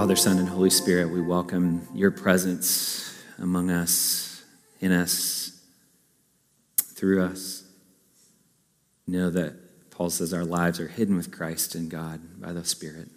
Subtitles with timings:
[0.00, 4.42] Father, Son, and Holy Spirit, we welcome your presence among us,
[4.80, 5.60] in us,
[6.78, 7.64] through us.
[9.06, 13.08] Know that Paul says our lives are hidden with Christ in God by the Spirit.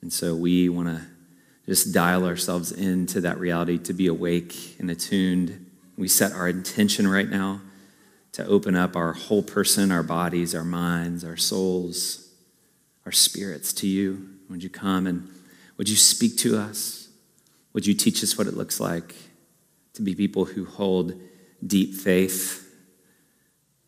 [0.00, 1.02] And so we want to
[1.66, 5.70] just dial ourselves into that reality to be awake and attuned.
[5.98, 7.60] We set our intention right now
[8.32, 12.30] to open up our whole person, our bodies, our minds, our souls,
[13.04, 14.30] our spirits to you.
[14.48, 15.28] Would you come and
[15.76, 17.08] would you speak to us?
[17.72, 19.14] Would you teach us what it looks like
[19.94, 21.20] to be people who hold
[21.64, 22.72] deep faith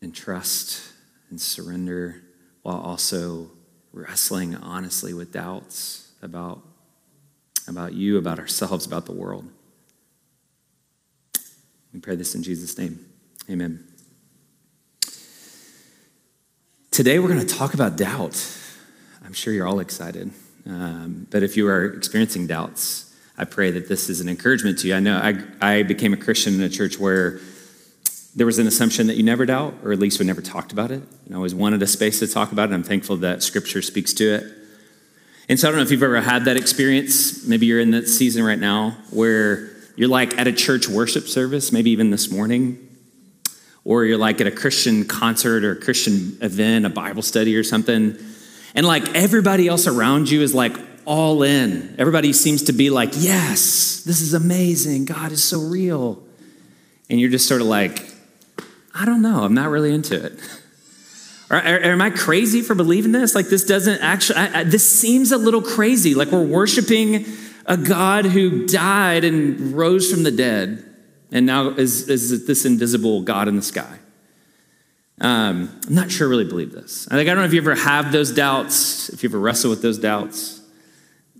[0.01, 0.93] and trust
[1.29, 2.23] and surrender
[2.63, 3.51] while also
[3.93, 6.61] wrestling honestly with doubts about,
[7.67, 9.49] about you, about ourselves, about the world?
[11.93, 13.05] We pray this in Jesus' name.
[13.49, 13.87] Amen.
[16.91, 18.43] Today we're going to talk about doubt.
[19.23, 20.31] I'm sure you're all excited.
[20.67, 24.87] Um, but if you are experiencing doubts, I pray that this is an encouragement to
[24.87, 24.95] you.
[24.95, 27.39] I know I, I became a Christian in a church where
[28.35, 30.91] there was an assumption that you never doubt, or at least we never talked about
[30.91, 31.01] it.
[31.25, 32.73] And I always wanted a space to talk about it.
[32.73, 34.43] I'm thankful that Scripture speaks to it.
[35.49, 37.45] And so I don't know if you've ever had that experience.
[37.45, 41.71] Maybe you're in that season right now where you're like at a church worship service,
[41.71, 42.77] maybe even this morning,
[43.85, 47.63] or you're like at a Christian concert or a Christian event, a Bible study or
[47.63, 48.17] something
[48.77, 51.95] and like everybody else around you is like all in.
[51.97, 55.05] Everybody seems to be like, yes, this is amazing.
[55.05, 56.23] God is so real.
[57.09, 58.07] And you're just sort of like,
[58.93, 59.43] I don't know.
[59.43, 60.39] I'm not really into it.
[61.49, 63.33] Or, or, am I crazy for believing this?
[63.33, 66.13] Like, this doesn't actually, I, I, this seems a little crazy.
[66.13, 67.25] Like, we're worshiping
[67.65, 70.83] a God who died and rose from the dead
[71.31, 73.99] and now is, is this invisible God in the sky.
[75.19, 77.07] Um, I'm not sure I really believe this.
[77.09, 79.81] I, I don't know if you ever have those doubts, if you ever wrestle with
[79.81, 80.61] those doubts,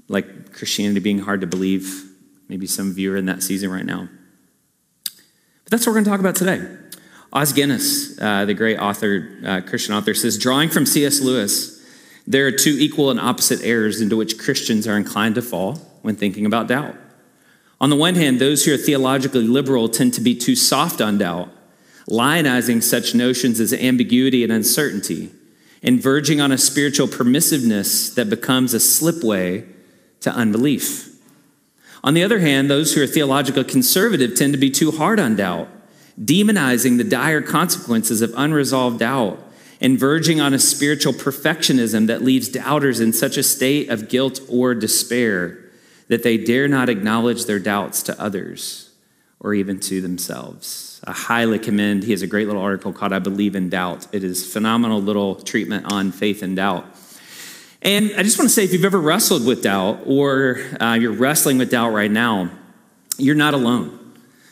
[0.08, 2.06] like Christianity being hard to believe.
[2.50, 4.08] Maybe some of you are in that season right now.
[5.06, 6.66] But that's what we're going to talk about today.
[7.34, 11.20] Os Guinness, uh, the great author, uh, Christian author, says, drawing from C.S.
[11.20, 11.78] Lewis,
[12.26, 16.16] there are two equal and opposite errors into which Christians are inclined to fall when
[16.16, 16.96] thinking about doubt.
[17.80, 21.18] On the one hand, those who are theologically liberal tend to be too soft on
[21.18, 21.50] doubt
[22.10, 25.32] lionizing such notions as ambiguity and uncertainty,
[25.84, 29.66] and verging on a spiritual permissiveness that becomes a slipway
[30.22, 31.10] to unbelief.
[32.04, 35.36] On the other hand, those who are theologically conservative tend to be too hard on
[35.36, 35.68] doubt,
[36.20, 39.40] demonizing the dire consequences of unresolved doubt
[39.80, 44.40] and verging on a spiritual perfectionism that leaves doubters in such a state of guilt
[44.50, 45.60] or despair
[46.08, 48.92] that they dare not acknowledge their doubts to others
[49.40, 50.97] or even to themselves.
[51.08, 52.04] I highly commend.
[52.04, 54.08] He has a great little article called I Believe in Doubt.
[54.12, 56.86] It is phenomenal little treatment on faith and doubt.
[57.82, 61.14] And I just want to say if you've ever wrestled with doubt or uh, you're
[61.14, 62.50] wrestling with doubt right now,
[63.18, 63.98] you're not alone.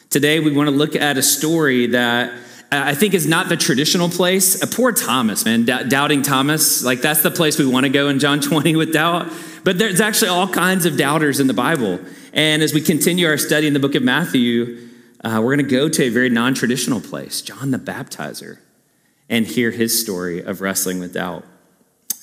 [0.10, 2.32] Today, we want to look at a story that
[2.72, 4.64] I think is not the traditional place.
[4.64, 6.86] A poor Thomas, man, D- doubting Thomas.
[6.86, 9.30] Like, that's the place we want to go in John 20 with doubt.
[9.66, 12.00] But there's actually all kinds of doubters in the Bible.
[12.32, 14.86] And as we continue our study in the book of Matthew,
[15.26, 18.60] uh, we're going to go to a very non traditional place, John the Baptizer,
[19.28, 21.44] and hear his story of wrestling with doubt.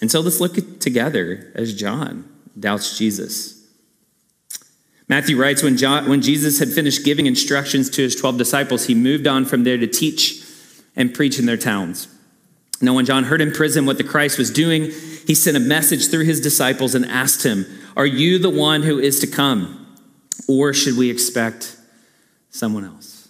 [0.01, 3.67] And so let's look together as John doubts Jesus.
[5.09, 8.95] Matthew writes when, John, when Jesus had finished giving instructions to his 12 disciples, he
[8.95, 10.45] moved on from there to teach
[10.95, 12.07] and preach in their towns.
[12.81, 14.93] Now, when John heard in prison what the Christ was doing,
[15.27, 19.01] he sent a message through his disciples and asked him, Are you the one who
[19.01, 19.97] is to come?
[20.49, 21.77] Or should we expect
[22.53, 23.29] someone else.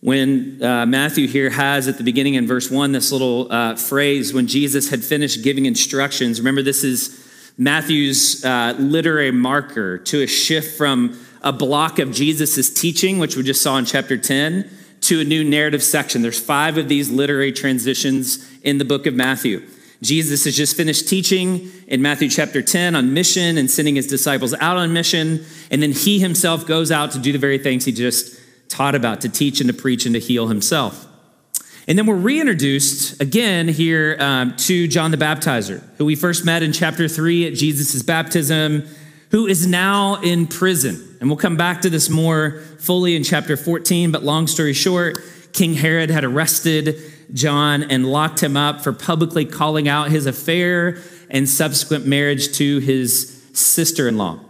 [0.00, 4.34] When uh, Matthew here has at the beginning in verse 1 this little uh, phrase,
[4.34, 7.26] when Jesus had finished giving instructions, remember this is
[7.56, 13.42] Matthew's uh, literary marker to a shift from a block of Jesus' teaching, which we
[13.42, 14.68] just saw in chapter 10,
[15.02, 16.20] to a new narrative section.
[16.20, 19.62] There's five of these literary transitions in the book of Matthew.
[20.04, 24.54] Jesus has just finished teaching in Matthew chapter 10 on mission and sending his disciples
[24.54, 25.44] out on mission.
[25.70, 29.22] And then he himself goes out to do the very things he just taught about
[29.22, 31.06] to teach and to preach and to heal himself.
[31.86, 36.62] And then we're reintroduced again here um, to John the Baptizer, who we first met
[36.62, 38.86] in chapter 3 at Jesus' baptism,
[39.30, 41.16] who is now in prison.
[41.20, 45.18] And we'll come back to this more fully in chapter 14, but long story short,
[45.54, 47.00] King Herod had arrested
[47.32, 50.98] John and locked him up for publicly calling out his affair
[51.30, 54.40] and subsequent marriage to his sister in law.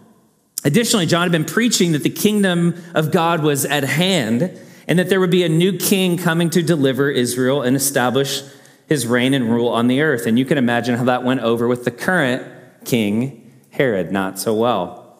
[0.65, 4.59] Additionally, John had been preaching that the kingdom of God was at hand
[4.89, 8.43] and that there would be a new king coming to deliver Israel and establish
[8.87, 10.27] his reign and rule on the earth.
[10.27, 12.47] And you can imagine how that went over with the current
[12.87, 15.19] king, Herod not so well.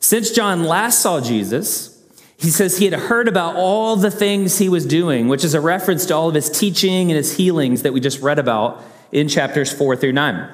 [0.00, 1.93] Since John last saw Jesus,
[2.44, 5.60] he says he had heard about all the things he was doing, which is a
[5.60, 8.82] reference to all of his teaching and his healings that we just read about
[9.12, 10.50] in chapters four through nine.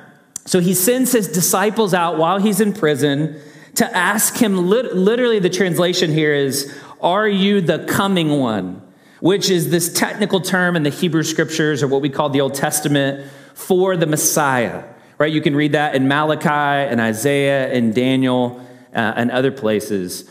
[0.47, 3.41] So he sends his disciples out while he's in prison
[3.75, 8.83] to ask him literally, the translation here is, Are you the coming one?
[9.21, 12.55] Which is this technical term in the Hebrew scriptures or what we call the Old
[12.55, 14.85] Testament for the Messiah,
[15.19, 15.33] right?
[15.33, 18.65] You can read that in Malachi and Isaiah and Daniel
[18.95, 20.29] uh, and other places.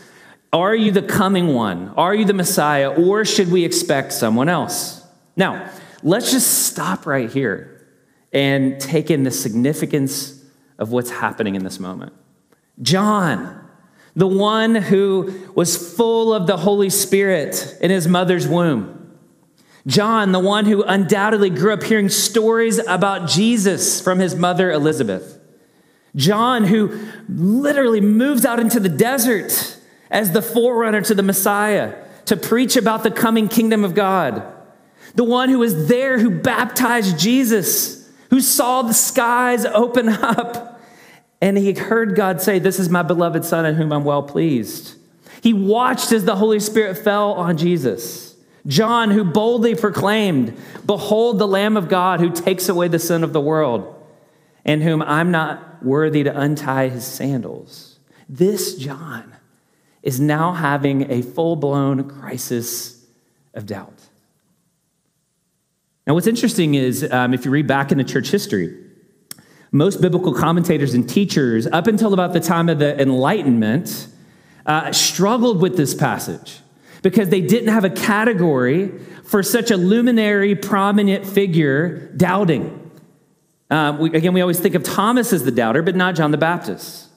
[0.52, 1.90] Are you the coming one?
[1.96, 2.90] Are you the Messiah?
[2.90, 5.04] Or should we expect someone else?
[5.36, 5.70] Now,
[6.02, 7.86] let's just stop right here
[8.32, 10.44] and take in the significance
[10.78, 12.12] of what's happening in this moment.
[12.82, 13.68] John,
[14.16, 18.96] the one who was full of the Holy Spirit in his mother's womb.
[19.86, 25.38] John, the one who undoubtedly grew up hearing stories about Jesus from his mother Elizabeth.
[26.16, 29.78] John, who literally moves out into the desert
[30.10, 31.94] as the forerunner to the Messiah
[32.26, 34.42] to preach about the coming kingdom of God.
[35.14, 40.80] The one who was there who baptized Jesus, who saw the skies open up,
[41.40, 44.96] and he heard God say, This is my beloved Son in whom I'm well pleased.
[45.42, 48.36] He watched as the Holy Spirit fell on Jesus.
[48.66, 53.32] John, who boldly proclaimed, Behold the Lamb of God who takes away the sin of
[53.32, 53.96] the world,
[54.64, 57.98] and whom I'm not worthy to untie his sandals.
[58.28, 59.34] This John
[60.02, 63.04] is now having a full blown crisis
[63.54, 64.08] of doubt.
[66.06, 68.76] Now, what's interesting is um, if you read back into church history,
[69.70, 74.08] most biblical commentators and teachers, up until about the time of the Enlightenment,
[74.66, 76.60] uh, struggled with this passage
[77.02, 78.90] because they didn't have a category
[79.24, 82.90] for such a luminary, prominent figure doubting.
[83.70, 86.38] Uh, we, again, we always think of Thomas as the doubter, but not John the
[86.38, 87.09] Baptist.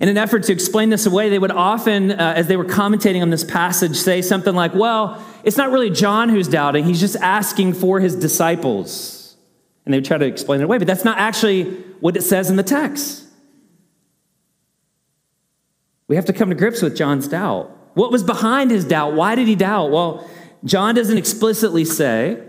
[0.00, 3.22] In an effort to explain this away, they would often, uh, as they were commentating
[3.22, 7.16] on this passage, say something like, Well, it's not really John who's doubting, he's just
[7.16, 9.36] asking for his disciples.
[9.84, 11.70] And they would try to explain it away, but that's not actually
[12.00, 13.24] what it says in the text.
[16.08, 17.70] We have to come to grips with John's doubt.
[17.94, 19.14] What was behind his doubt?
[19.14, 19.90] Why did he doubt?
[19.90, 20.28] Well,
[20.64, 22.42] John doesn't explicitly say,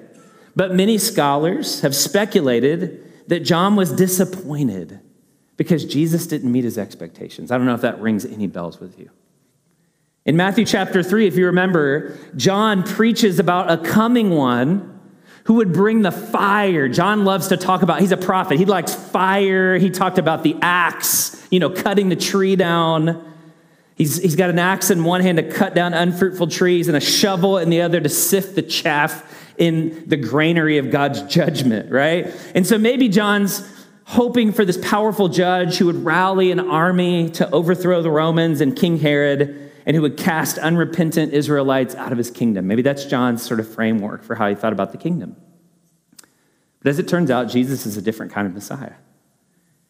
[0.55, 4.99] but many scholars have speculated that John was disappointed
[5.57, 7.51] because Jesus didn't meet his expectations.
[7.51, 9.09] I don't know if that rings any bells with you.
[10.25, 14.91] In Matthew chapter 3, if you remember, John preaches about a coming one
[15.45, 16.89] who would bring the fire.
[16.89, 18.57] John loves to talk about, he's a prophet.
[18.57, 19.77] He likes fire.
[19.77, 23.33] He talked about the axe, you know, cutting the tree down.
[23.95, 27.01] He's, he's got an axe in one hand to cut down unfruitful trees and a
[27.01, 32.33] shovel in the other to sift the chaff in the granary of God's judgment, right?
[32.55, 33.59] And so maybe John's
[34.05, 38.75] hoping for this powerful judge who would rally an army to overthrow the Romans and
[38.75, 42.67] King Herod and who would cast unrepentant Israelites out of his kingdom.
[42.67, 45.35] Maybe that's John's sort of framework for how he thought about the kingdom.
[46.79, 48.93] But as it turns out, Jesus is a different kind of Messiah.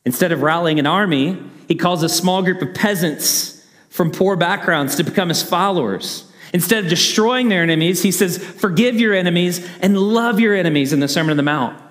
[0.06, 4.96] Instead of rallying an army, he calls a small group of peasants from poor backgrounds
[4.96, 6.32] to become his followers.
[6.54, 11.02] Instead of destroying their enemies, he says, Forgive your enemies and love your enemies in
[11.02, 11.82] the Sermon on the Mount.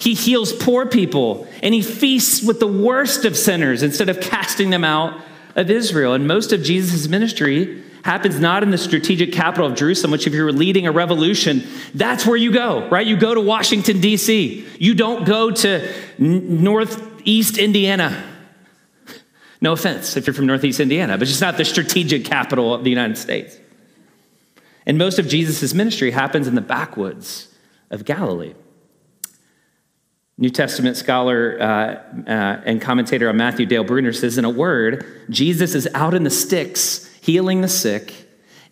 [0.00, 4.70] He heals poor people and he feasts with the worst of sinners instead of casting
[4.70, 5.20] them out
[5.54, 6.14] of Israel.
[6.14, 10.32] And most of Jesus' ministry happens not in the strategic capital of Jerusalem, which if
[10.32, 11.62] you're leading a revolution,
[11.94, 13.06] that's where you go, right?
[13.06, 14.66] You go to Washington, D.C.
[14.78, 18.26] You don't go to Northeast Indiana.
[19.62, 22.88] No offense if you're from Northeast Indiana, but it's not the strategic capital of the
[22.88, 23.58] United States.
[24.86, 27.54] And most of Jesus' ministry happens in the backwoods
[27.90, 28.54] of Galilee.
[30.40, 31.64] New Testament scholar uh,
[32.26, 36.24] uh, and commentator on Matthew Dale Bruner says, in a word, Jesus is out in
[36.24, 38.14] the sticks, healing the sick,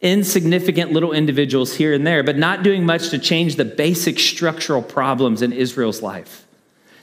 [0.01, 4.81] insignificant little individuals here and there, but not doing much to change the basic structural
[4.81, 6.47] problems in Israel's life.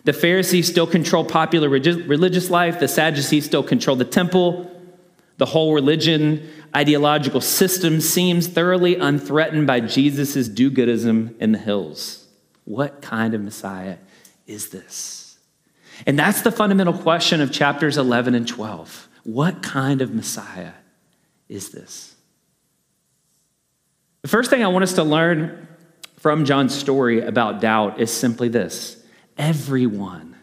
[0.03, 4.71] The Pharisees still control popular religious life, the Sadducees still control the temple.
[5.37, 12.25] The whole religion ideological system seems thoroughly unthreatened by Jesus' do goodism in the hills.
[12.63, 13.97] What kind of Messiah
[14.47, 15.37] is this?
[16.05, 19.07] And that's the fundamental question of chapters 11 and 12.
[19.23, 20.73] What kind of Messiah
[21.47, 22.15] is this?
[24.21, 25.67] The first thing I want us to learn
[26.17, 29.03] from John's story about doubt is simply this
[29.37, 30.35] everyone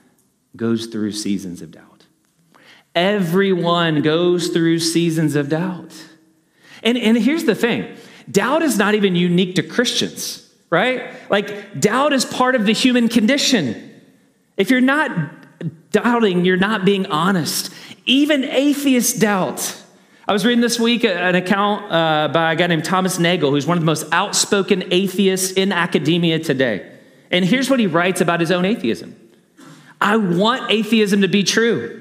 [0.55, 2.07] goes through seasons of doubt.
[2.95, 5.95] Everyone goes through seasons of doubt.
[6.83, 7.97] And, and here's the thing
[8.31, 11.13] doubt is not even unique to Christians, right?
[11.31, 13.92] Like, doubt is part of the human condition.
[14.57, 15.11] If you're not
[15.93, 17.73] Doubting, you're not being honest.
[18.07, 19.77] Even atheists doubt.
[20.27, 23.67] I was reading this week an account uh, by a guy named Thomas Nagel, who's
[23.67, 26.91] one of the most outspoken atheists in academia today.
[27.31, 29.15] And here's what he writes about his own atheism
[30.01, 31.99] I want atheism to be true.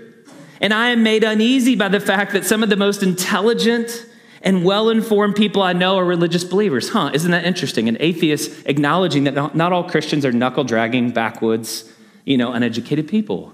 [0.62, 4.06] And I am made uneasy by the fact that some of the most intelligent
[4.44, 6.90] and well informed people I know are religious believers.
[6.90, 7.90] Huh, isn't that interesting?
[7.90, 11.92] An atheist acknowledging that not all Christians are knuckle dragging, backwoods,
[12.26, 13.54] you know, uneducated people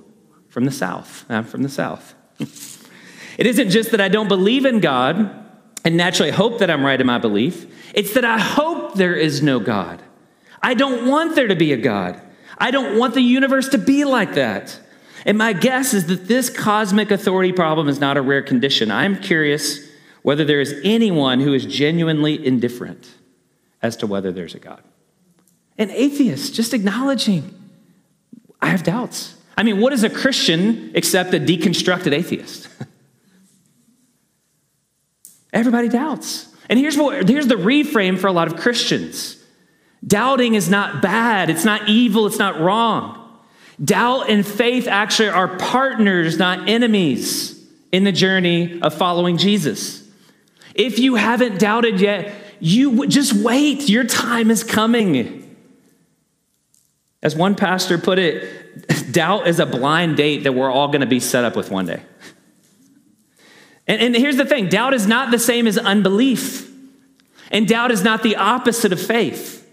[0.49, 1.25] from the South.
[1.29, 2.15] I'm from the South.
[2.39, 5.45] It isn't just that I don't believe in God
[5.85, 9.41] and naturally hope that I'm right in my belief, it's that I hope there is
[9.41, 10.01] no God.
[10.61, 12.21] I don't want there to be a God.
[12.57, 14.79] I don't want the universe to be like that.
[15.25, 18.91] And my guess is that this cosmic authority problem is not a rare condition.
[18.91, 19.79] I'm curious
[20.23, 23.13] whether there is anyone who is genuinely indifferent
[23.81, 24.83] as to whether there's a God.
[25.77, 27.56] An atheist, just acknowledging,
[28.61, 29.35] I have doubts.
[29.57, 32.67] I mean, what is a Christian except a deconstructed atheist?
[35.53, 36.53] Everybody doubts.
[36.69, 39.35] And here's, what, here's the reframe for a lot of Christians
[40.05, 43.15] doubting is not bad, it's not evil, it's not wrong.
[43.83, 47.57] Doubt and faith actually are partners, not enemies,
[47.91, 50.07] in the journey of following Jesus.
[50.75, 53.89] If you haven't doubted yet, you just wait.
[53.89, 55.46] Your time is coming.
[57.27, 61.07] As one pastor put it, doubt is a blind date that we're all going to
[61.07, 62.01] be set up with one day.
[63.85, 66.71] And, and here's the thing doubt is not the same as unbelief,
[67.51, 69.69] and doubt is not the opposite of faith.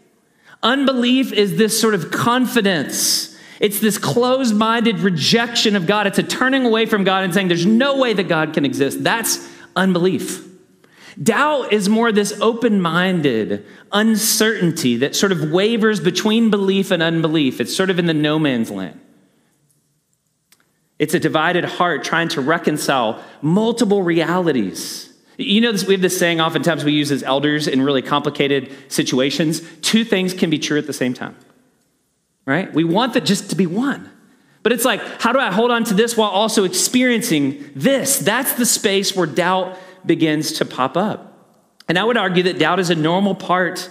[0.64, 3.38] Unbelief is this sort of confidence.
[3.60, 6.08] It's this closed minded rejection of God.
[6.08, 9.04] It's a turning away from God and saying, There's no way that God can exist.
[9.04, 10.44] That's unbelief.
[11.22, 17.60] Doubt is more this open minded uncertainty that sort of wavers between belief and unbelief.
[17.60, 19.00] It's sort of in the no man's land.
[20.98, 25.12] It's a divided heart trying to reconcile multiple realities.
[25.36, 28.72] You know, this, we have this saying oftentimes we use as elders in really complicated
[28.88, 31.36] situations two things can be true at the same time,
[32.46, 32.72] right?
[32.72, 34.10] We want that just to be one.
[34.62, 38.18] But it's like, how do I hold on to this while also experiencing this?
[38.18, 41.30] That's the space where doubt begins to pop up.
[41.88, 43.90] And I would argue that doubt is a normal part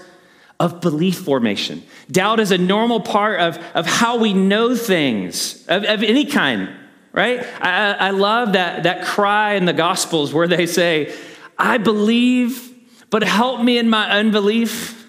[0.60, 1.84] of belief formation.
[2.10, 6.70] Doubt is a normal part of, of how we know things of, of any kind
[7.13, 7.46] right?
[7.62, 11.15] I, I love that, that cry in the Gospels where they say,
[11.58, 12.72] I believe,
[13.10, 15.08] but help me in my unbelief.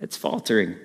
[0.00, 0.76] It's faltering.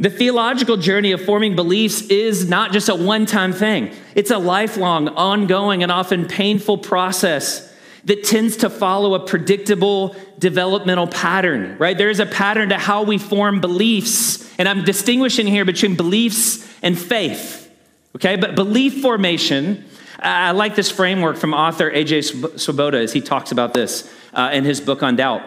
[0.00, 4.38] The theological journey of forming beliefs is not just a one time thing, it's a
[4.38, 7.68] lifelong, ongoing, and often painful process
[8.04, 11.98] that tends to follow a predictable developmental pattern, right?
[11.98, 14.48] There is a pattern to how we form beliefs.
[14.58, 17.70] And I'm distinguishing here between beliefs and faith.
[18.16, 19.84] Okay, but belief formation,
[20.20, 24.64] I like this framework from author AJ Swoboda as he talks about this uh, in
[24.64, 25.42] his book on doubt.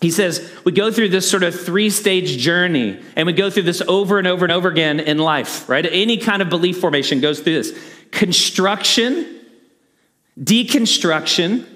[0.00, 3.62] He says, we go through this sort of three stage journey, and we go through
[3.62, 5.86] this over and over and over again in life, right?
[5.86, 7.78] Any kind of belief formation goes through this
[8.10, 9.40] construction,
[10.38, 11.66] deconstruction,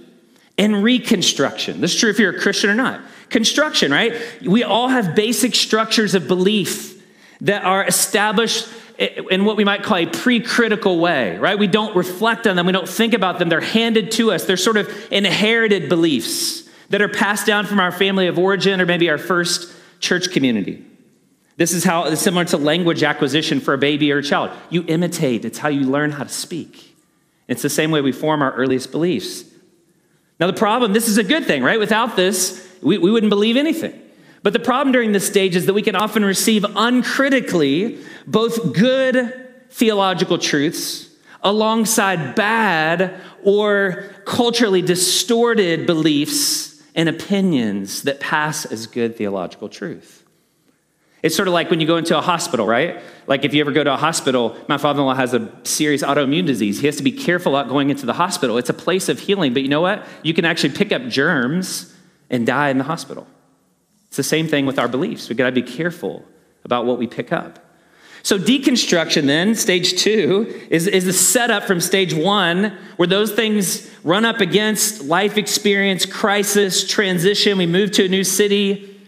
[0.58, 1.80] and reconstruction.
[1.80, 3.00] This is true if you're a Christian or not.
[3.30, 4.14] Construction, right?
[4.46, 7.02] We all have basic structures of belief
[7.40, 11.58] that are established in what we might call a pre critical way, right?
[11.58, 13.48] We don't reflect on them, we don't think about them.
[13.48, 14.44] They're handed to us.
[14.44, 18.86] They're sort of inherited beliefs that are passed down from our family of origin or
[18.86, 20.84] maybe our first church community.
[21.56, 24.50] This is how it's similar to language acquisition for a baby or a child.
[24.70, 26.96] You imitate, it's how you learn how to speak.
[27.48, 29.44] It's the same way we form our earliest beliefs.
[30.38, 31.78] Now, the problem, this is a good thing, right?
[31.78, 34.00] Without this, we, we wouldn't believe anything.
[34.42, 39.48] But the problem during this stage is that we can often receive uncritically both good
[39.70, 41.08] theological truths
[41.42, 50.24] alongside bad or culturally distorted beliefs and opinions that pass as good theological truth.
[51.22, 53.02] It's sort of like when you go into a hospital, right?
[53.26, 56.02] Like if you ever go to a hospital, my father in law has a serious
[56.02, 56.80] autoimmune disease.
[56.80, 58.56] He has to be careful about going into the hospital.
[58.56, 60.06] It's a place of healing, but you know what?
[60.22, 61.94] You can actually pick up germs
[62.30, 63.26] and die in the hospital.
[64.08, 65.28] It's the same thing with our beliefs.
[65.28, 66.24] We've got to be careful
[66.64, 67.58] about what we pick up.
[68.22, 73.90] So, deconstruction, then, stage two, is, is the setup from stage one, where those things
[74.04, 77.56] run up against life experience, crisis, transition.
[77.56, 79.00] We move to a new city,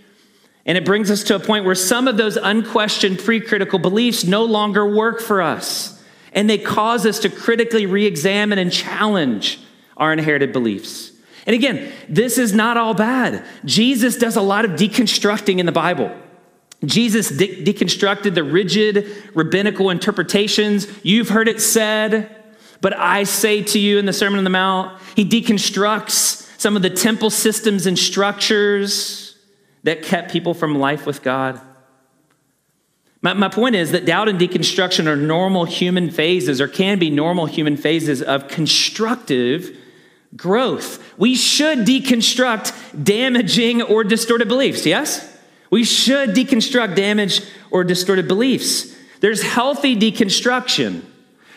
[0.65, 4.25] and it brings us to a point where some of those unquestioned pre critical beliefs
[4.25, 6.03] no longer work for us.
[6.33, 9.61] And they cause us to critically re examine and challenge
[9.99, 11.13] our inherited beliefs.
[11.47, 13.45] And again, this is not all bad.
[13.65, 16.17] Jesus does a lot of deconstructing in the Bible.
[16.85, 20.89] Jesus de- deconstructed the rigid rabbinical interpretations.
[21.05, 22.35] You've heard it said,
[22.81, 26.83] but I say to you in the Sermon on the Mount, he deconstructs some of
[26.83, 29.37] the temple systems and structures
[29.85, 31.61] that kept people from life with God.
[33.21, 37.11] My, my point is that doubt and deconstruction are normal human phases, or can be
[37.11, 39.77] normal human phases of constructive
[40.35, 41.19] growth.
[41.19, 45.32] We should deconstruct damaging or distorted beliefs, yes?
[45.73, 48.95] We should deconstruct damaged or distorted beliefs.
[49.21, 51.03] There's healthy deconstruction,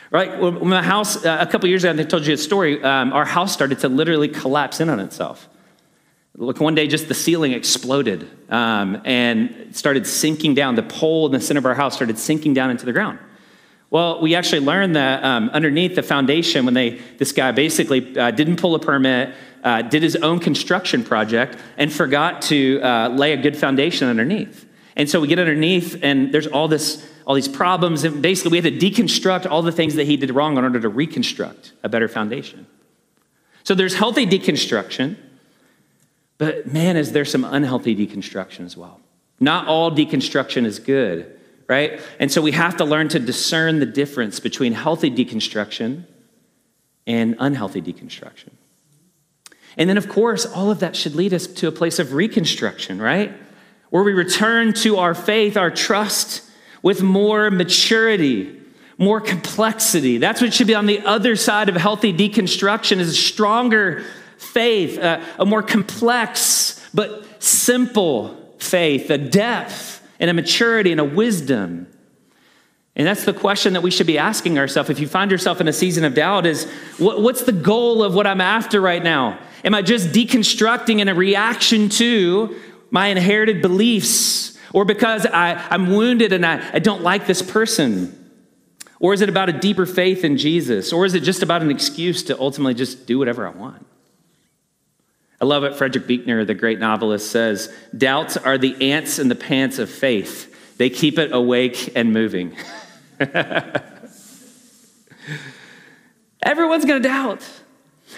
[0.09, 0.39] right?
[0.39, 3.25] When my house, uh, a couple years ago, I told you a story, um, our
[3.25, 5.49] house started to literally collapse in on itself.
[6.37, 10.75] Look, one day just the ceiling exploded um, and started sinking down.
[10.75, 13.19] The pole in the center of our house started sinking down into the ground.
[13.89, 18.31] Well, we actually learned that um, underneath the foundation, when they this guy basically uh,
[18.31, 23.33] didn't pull a permit, uh, did his own construction project, and forgot to uh, lay
[23.33, 24.65] a good foundation underneath.
[24.95, 28.61] And so we get underneath, and there's all this, all these problems, and basically we
[28.61, 31.89] had to deconstruct all the things that he did wrong in order to reconstruct a
[31.89, 32.65] better foundation.
[33.63, 35.17] So there's healthy deconstruction,
[36.37, 39.01] but man, is there some unhealthy deconstruction as well.
[39.41, 41.35] Not all deconstruction is good
[41.67, 41.99] right?
[42.19, 46.05] And so we have to learn to discern the difference between healthy deconstruction
[47.07, 48.51] and unhealthy deconstruction.
[49.77, 53.01] And then, of course, all of that should lead us to a place of reconstruction,
[53.01, 53.33] right?
[53.89, 56.43] Where we return to our faith, our trust
[56.81, 58.61] with more maturity,
[58.97, 60.17] more complexity.
[60.17, 64.03] That's what should be on the other side of healthy deconstruction is a stronger
[64.37, 71.05] faith, a, a more complex but simple faith, a depth and a maturity and a
[71.05, 71.87] wisdom.
[72.95, 74.89] And that's the question that we should be asking ourselves.
[74.89, 76.65] If you find yourself in a season of doubt, is
[76.97, 79.37] what, what's the goal of what I'm after right now?
[79.65, 82.55] Am I just deconstructing in a reaction to
[82.91, 84.57] my inherited beliefs?
[84.73, 88.21] Or because I, I'm wounded and I, I don't like this person?
[88.99, 90.93] Or is it about a deeper faith in Jesus?
[90.93, 93.85] Or is it just about an excuse to ultimately just do whatever I want?
[95.41, 95.75] I love it.
[95.75, 100.77] Frederick Buechner, the great novelist, says doubts are the ants in the pants of faith,
[100.77, 102.55] they keep it awake and moving.
[106.43, 107.49] Everyone's going to doubt.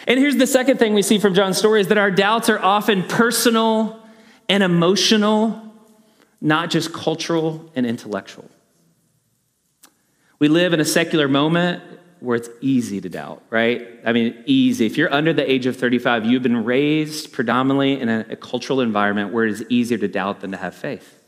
[0.07, 2.59] And here's the second thing we see from John's story is that our doubts are
[2.59, 4.01] often personal
[4.49, 5.61] and emotional,
[6.41, 8.49] not just cultural and intellectual.
[10.39, 11.81] We live in a secular moment
[12.19, 13.87] where it's easy to doubt, right?
[14.05, 14.85] I mean, easy.
[14.85, 18.81] If you're under the age of 35, you've been raised predominantly in a, a, cultural
[18.81, 21.21] environment where it is easier to doubt than to have faith.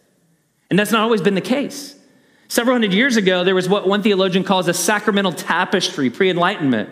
[0.69, 1.95] And that's not always been the case.
[2.47, 6.89] Several hundred years ago, there was what one theologian calls a sacramental tapestry, pre Enlightenment,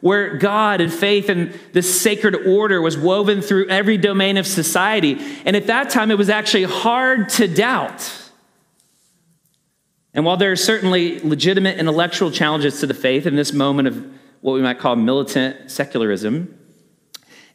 [0.00, 5.18] where God and faith and this sacred order was woven through every domain of society.
[5.44, 8.12] And at that time, it was actually hard to doubt.
[10.14, 14.12] And while there are certainly legitimate intellectual challenges to the faith in this moment of
[14.40, 16.58] what we might call militant secularism,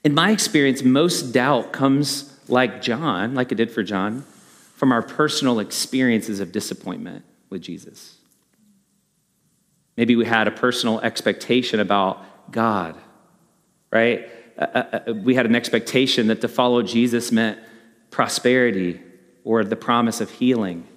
[0.03, 4.23] in my experience, most doubt comes like John, like it did for John,
[4.75, 8.17] from our personal experiences of disappointment with Jesus.
[9.97, 12.95] Maybe we had a personal expectation about God,
[13.91, 14.29] right?
[14.57, 17.59] Uh, uh, uh we had an expectation that to follow Jesus meant
[18.11, 19.01] prosperity
[19.43, 20.87] or the promise of healing.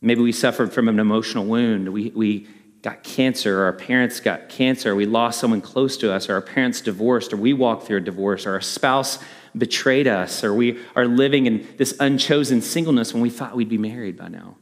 [0.00, 1.92] Maybe we suffered from an emotional wound.
[1.92, 2.48] We, we
[2.82, 6.40] got cancer, or our parents got cancer, we lost someone close to us, or our
[6.40, 9.18] parents divorced, or we walked through a divorce, or our spouse
[9.58, 13.78] betrayed us, or we are living in this unchosen singleness when we thought we'd be
[13.78, 14.56] married by now.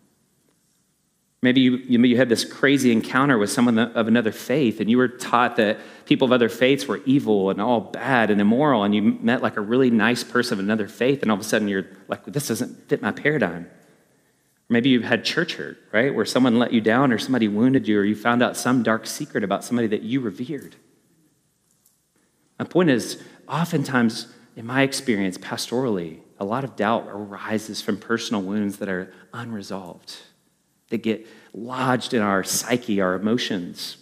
[1.45, 5.09] Maybe you, you had this crazy encounter with someone of another faith, and you were
[5.09, 5.77] taught that
[6.07, 9.59] people of other faiths were evil and all bad and immoral, and you met like
[9.59, 12.49] a really nice person of another faith, and all of a sudden you're like, this
[12.49, 13.69] doesn't fit my paradigm.
[14.71, 16.15] Maybe you've had church hurt, right?
[16.15, 19.07] Where someone let you down or somebody wounded you or you found out some dark
[19.07, 20.77] secret about somebody that you revered.
[22.59, 28.41] My point is, oftentimes, in my experience, pastorally, a lot of doubt arises from personal
[28.41, 30.17] wounds that are unresolved,
[30.95, 33.97] that get lodged in our psyche, our emotions.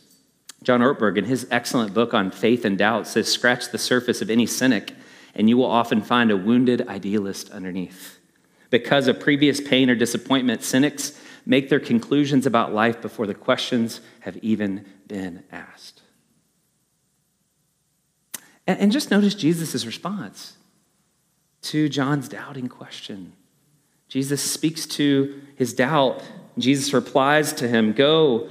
[0.62, 4.28] John Ortberg, in his excellent book on faith and doubt, says, Scratch the surface of
[4.28, 4.92] any cynic,
[5.34, 8.18] and you will often find a wounded idealist underneath.
[8.68, 14.02] Because of previous pain or disappointment, cynics make their conclusions about life before the questions
[14.20, 16.02] have even been asked.
[18.66, 20.58] And, just notice Jesus' response
[21.62, 23.32] to John's doubting question.
[24.08, 26.22] Jesus speaks to his doubt.
[26.58, 28.48] Jesus replies to him Go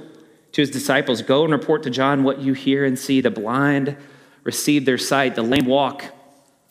[0.52, 3.20] to his disciples, go and report to John what you hear and see.
[3.20, 3.96] The blind
[4.44, 6.04] receive their sight, the lame walk,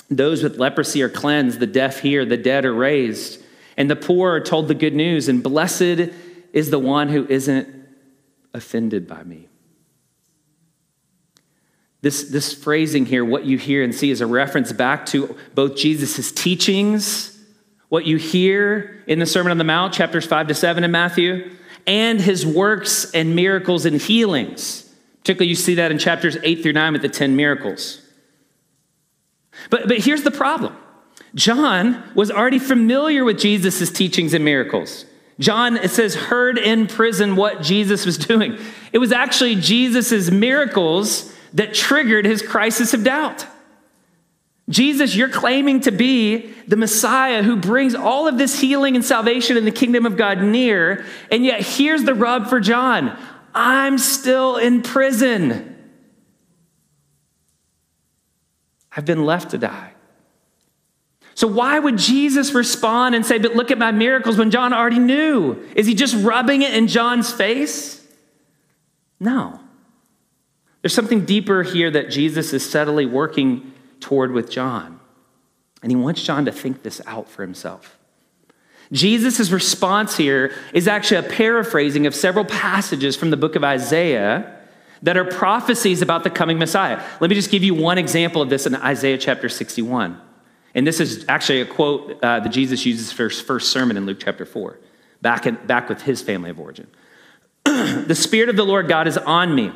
[0.09, 3.41] those with leprosy are cleansed, the deaf hear, the dead are raised
[3.77, 6.11] and the poor are told the good news, and blessed
[6.53, 7.67] is the one who isn't
[8.53, 9.47] offended by me.
[12.01, 15.75] This, this phrasing here, what you hear and see, is a reference back to both
[15.75, 17.30] Jesus' teachings,
[17.91, 21.51] what you hear in the Sermon on the Mount, chapters 5 to 7 in Matthew,
[21.85, 24.89] and his works and miracles and healings.
[25.19, 28.01] Particularly, you see that in chapters 8 through 9 with the 10 miracles.
[29.69, 30.73] But, but here's the problem
[31.35, 35.03] John was already familiar with Jesus' teachings and miracles.
[35.37, 38.57] John, it says, heard in prison what Jesus was doing.
[38.93, 43.45] It was actually Jesus' miracles that triggered his crisis of doubt.
[44.71, 49.57] Jesus, you're claiming to be the Messiah who brings all of this healing and salvation
[49.57, 53.17] in the kingdom of God near, and yet here's the rub for John
[53.53, 55.67] I'm still in prison.
[58.95, 59.91] I've been left to die.
[61.35, 64.99] So, why would Jesus respond and say, But look at my miracles when John already
[64.99, 65.61] knew?
[65.75, 68.05] Is he just rubbing it in John's face?
[69.19, 69.59] No.
[70.81, 74.99] There's something deeper here that Jesus is subtly working toward with John.
[75.81, 77.97] And he wants John to think this out for himself.
[78.91, 84.57] Jesus' response here is actually a paraphrasing of several passages from the book of Isaiah
[85.01, 87.01] that are prophecies about the coming Messiah.
[87.19, 90.19] Let me just give you one example of this in Isaiah chapter 61.
[90.75, 94.05] And this is actually a quote uh, that Jesus uses for his first sermon in
[94.05, 94.77] Luke chapter 4,
[95.21, 96.87] back, in, back with his family of origin.
[97.65, 99.71] the Spirit of the Lord God is on me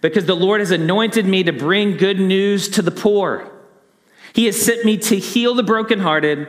[0.00, 3.50] because the Lord has anointed me to bring good news to the poor.
[4.32, 6.48] He has sent me to heal the brokenhearted,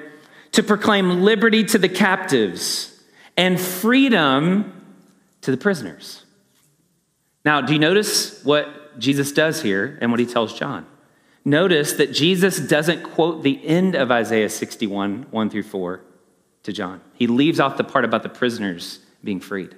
[0.54, 3.02] to proclaim liberty to the captives,
[3.38, 4.86] and freedom
[5.42, 6.26] to the prisoners.
[7.44, 10.86] Now, do you notice what Jesus does here and what he tells John?
[11.44, 16.02] Notice that Jesus doesn't quote the end of Isaiah 61, 1 through 4
[16.64, 17.02] to John.
[17.14, 19.76] He leaves off the part about the prisoners being freed.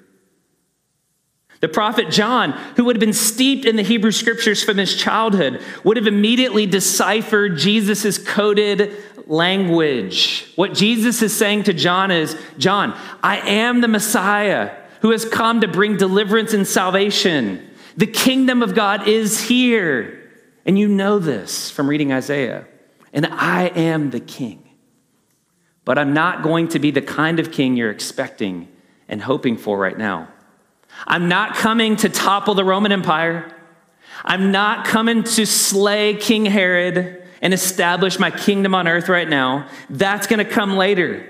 [1.64, 5.64] The prophet John, who would have been steeped in the Hebrew scriptures from his childhood,
[5.86, 8.98] would have immediately deciphered Jesus' coded
[9.28, 10.52] language.
[10.58, 15.62] What Jesus is saying to John is John, I am the Messiah who has come
[15.62, 17.70] to bring deliverance and salvation.
[17.96, 20.22] The kingdom of God is here.
[20.66, 22.68] And you know this from reading Isaiah.
[23.14, 24.68] And I am the king.
[25.86, 28.68] But I'm not going to be the kind of king you're expecting
[29.08, 30.28] and hoping for right now.
[31.08, 33.54] I'm not coming to topple the Roman Empire.
[34.24, 39.68] I'm not coming to slay King Herod and establish my kingdom on earth right now.
[39.90, 41.30] That's going to come later.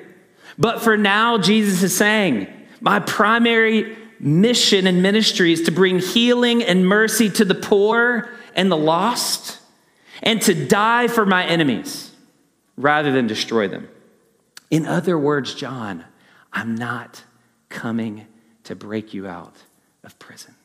[0.57, 2.47] But for now, Jesus is saying,
[2.81, 8.71] my primary mission and ministry is to bring healing and mercy to the poor and
[8.71, 9.59] the lost
[10.21, 12.11] and to die for my enemies
[12.77, 13.89] rather than destroy them.
[14.69, 16.05] In other words, John,
[16.51, 17.23] I'm not
[17.69, 18.27] coming
[18.65, 19.55] to break you out
[20.03, 20.55] of prison.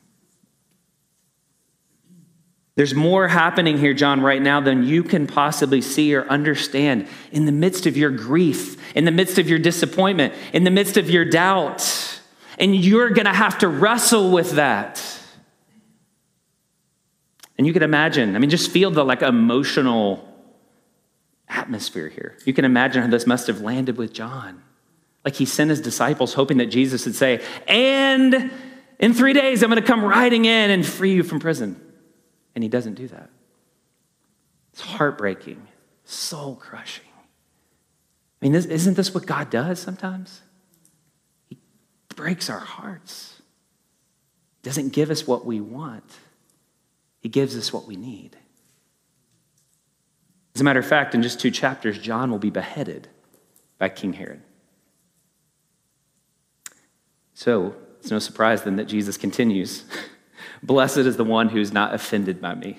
[2.75, 7.09] There's more happening here, John, right now than you can possibly see or understand.
[7.31, 10.95] In the midst of your grief, in the midst of your disappointment, in the midst
[10.95, 12.21] of your doubt,
[12.57, 15.03] and you're going to have to wrestle with that.
[17.57, 20.25] And you can imagine, I mean, just feel the like emotional
[21.49, 22.37] atmosphere here.
[22.45, 24.63] You can imagine how this must have landed with John.
[25.25, 28.51] Like he sent his disciples hoping that Jesus would say, and
[28.99, 31.79] in three days I'm going to come riding in and free you from prison.
[32.55, 33.29] And he doesn't do that.
[34.73, 35.67] It's heartbreaking,
[36.05, 37.05] soul crushing.
[38.41, 40.41] I mean, isn't this what God does sometimes?
[41.49, 41.57] He
[42.15, 43.41] breaks our hearts,
[44.63, 46.09] doesn't give us what we want,
[47.19, 48.37] He gives us what we need.
[50.55, 53.07] As a matter of fact, in just two chapters, John will be beheaded
[53.77, 54.41] by King Herod.
[57.39, 59.85] So it's no surprise then that Jesus continues
[60.61, 62.77] Blessed is the one who's not offended by me.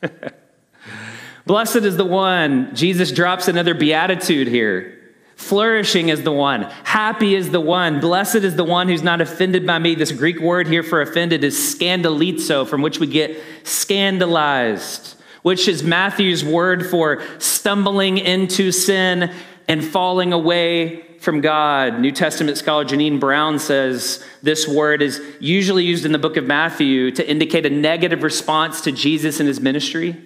[1.46, 2.72] Blessed is the one.
[2.76, 4.96] Jesus drops another beatitude here.
[5.34, 6.62] Flourishing is the one.
[6.84, 7.98] Happy is the one.
[7.98, 9.96] Blessed is the one who's not offended by me.
[9.96, 15.82] This Greek word here for offended is scandalizo, from which we get scandalized, which is
[15.82, 19.34] Matthew's word for stumbling into sin
[19.66, 22.00] and falling away from God.
[22.00, 26.46] New Testament scholar Jeannine Brown says this word is usually used in the book of
[26.46, 30.16] Matthew to indicate a negative response to Jesus and his ministry.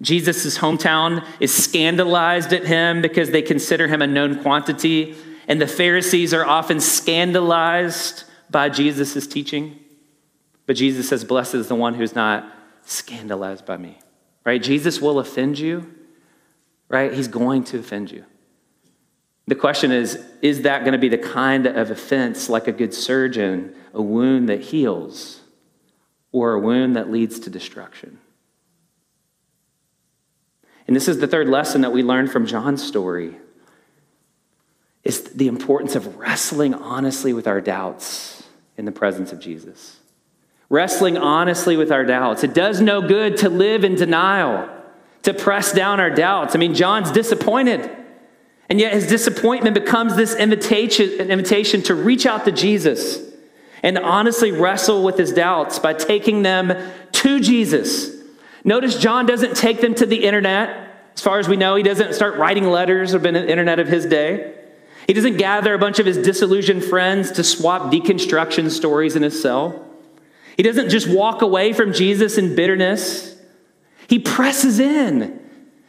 [0.00, 5.14] Jesus' hometown is scandalized at him because they consider him a known quantity,
[5.46, 9.78] and the Pharisees are often scandalized by Jesus' teaching.
[10.66, 12.52] But Jesus says, Blessed is the one who's not
[12.84, 13.98] scandalized by me.
[14.44, 14.62] Right?
[14.62, 15.94] Jesus will offend you,
[16.88, 17.12] right?
[17.12, 18.24] He's going to offend you.
[19.46, 22.94] The question is is that going to be the kind of offense, like a good
[22.94, 25.40] surgeon, a wound that heals,
[26.32, 28.18] or a wound that leads to destruction?
[30.86, 33.36] And this is the third lesson that we learned from John's story
[35.04, 38.44] is the importance of wrestling honestly with our doubts
[38.76, 39.98] in the presence of Jesus.
[40.68, 42.44] Wrestling honestly with our doubts.
[42.44, 44.68] It does no good to live in denial,
[45.22, 46.54] to press down our doubts.
[46.54, 47.90] I mean, John's disappointed.
[48.72, 53.20] And yet his disappointment becomes this invitation, an invitation to reach out to Jesus
[53.82, 56.72] and honestly wrestle with his doubts by taking them
[57.12, 58.10] to Jesus.
[58.64, 61.10] Notice John doesn't take them to the internet.
[61.14, 63.88] As far as we know, he doesn't start writing letters or been the internet of
[63.88, 64.54] his day.
[65.06, 69.38] He doesn't gather a bunch of his disillusioned friends to swap deconstruction stories in his
[69.38, 69.86] cell.
[70.56, 73.36] He doesn't just walk away from Jesus in bitterness.
[74.08, 75.41] He presses in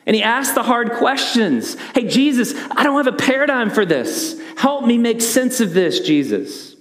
[0.06, 1.76] and he asked the hard questions.
[1.94, 4.40] Hey, Jesus, I don't have a paradigm for this.
[4.58, 6.74] Help me make sense of this, Jesus.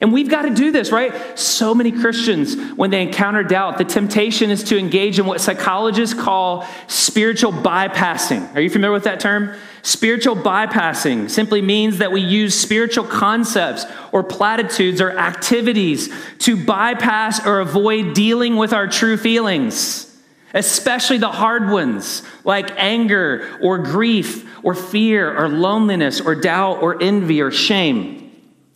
[0.00, 1.36] And we've got to do this, right?
[1.36, 6.14] So many Christians, when they encounter doubt, the temptation is to engage in what psychologists
[6.14, 8.54] call spiritual bypassing.
[8.54, 9.56] Are you familiar with that term?
[9.82, 17.44] Spiritual bypassing simply means that we use spiritual concepts or platitudes or activities to bypass
[17.44, 20.07] or avoid dealing with our true feelings,
[20.54, 27.02] especially the hard ones like anger or grief or fear or loneliness or doubt or
[27.02, 28.24] envy or shame.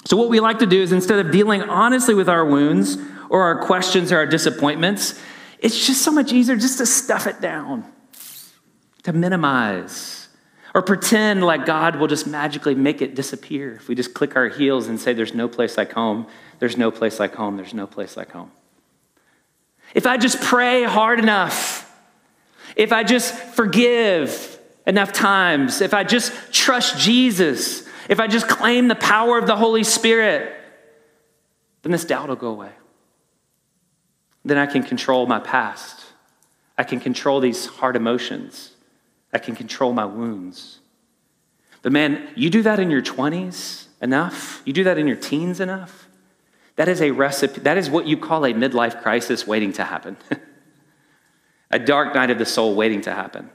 [0.04, 2.96] So, what we like to do is instead of dealing honestly with our wounds
[3.30, 5.18] or our questions or our disappointments,
[5.58, 7.84] it's just so much easier just to stuff it down,
[9.04, 10.28] to minimize,
[10.74, 13.74] or pretend like God will just magically make it disappear.
[13.76, 16.26] If we just click our heels and say, There's no place like home,
[16.58, 18.50] there's no place like home, there's no place like home.
[19.94, 21.90] If I just pray hard enough,
[22.76, 28.88] if I just forgive enough times, if I just trust Jesus, if I just claim
[28.88, 30.52] the power of the Holy Spirit,
[31.82, 32.72] then this doubt will go away.
[34.44, 36.04] Then I can control my past.
[36.76, 38.72] I can control these hard emotions.
[39.32, 40.80] I can control my wounds.
[41.82, 45.60] But man, you do that in your 20s enough, you do that in your teens
[45.60, 46.01] enough.
[46.76, 50.16] That is a recipe, that is what you call a midlife crisis waiting to happen.
[51.70, 53.50] a dark night of the soul waiting to happen.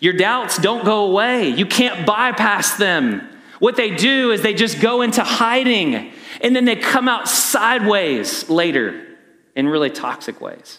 [0.00, 1.48] Your doubts don't go away.
[1.48, 3.28] You can't bypass them.
[3.58, 8.48] What they do is they just go into hiding and then they come out sideways
[8.50, 9.06] later
[9.54, 10.78] in really toxic ways.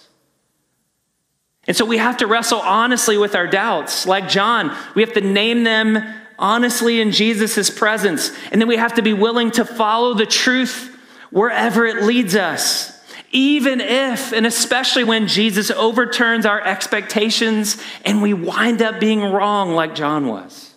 [1.66, 4.06] And so we have to wrestle honestly with our doubts.
[4.06, 5.98] Like John, we have to name them
[6.38, 8.32] honestly in Jesus' presence.
[8.52, 10.93] And then we have to be willing to follow the truth
[11.34, 12.92] wherever it leads us.
[13.32, 19.74] Even if, and especially when Jesus overturns our expectations and we wind up being wrong
[19.74, 20.76] like John was.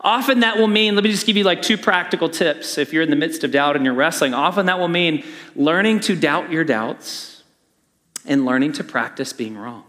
[0.00, 3.02] Often that will mean, let me just give you like two practical tips if you're
[3.02, 4.32] in the midst of doubt and you're wrestling.
[4.32, 5.24] Often that will mean
[5.56, 7.42] learning to doubt your doubts
[8.24, 9.82] and learning to practice being wrong.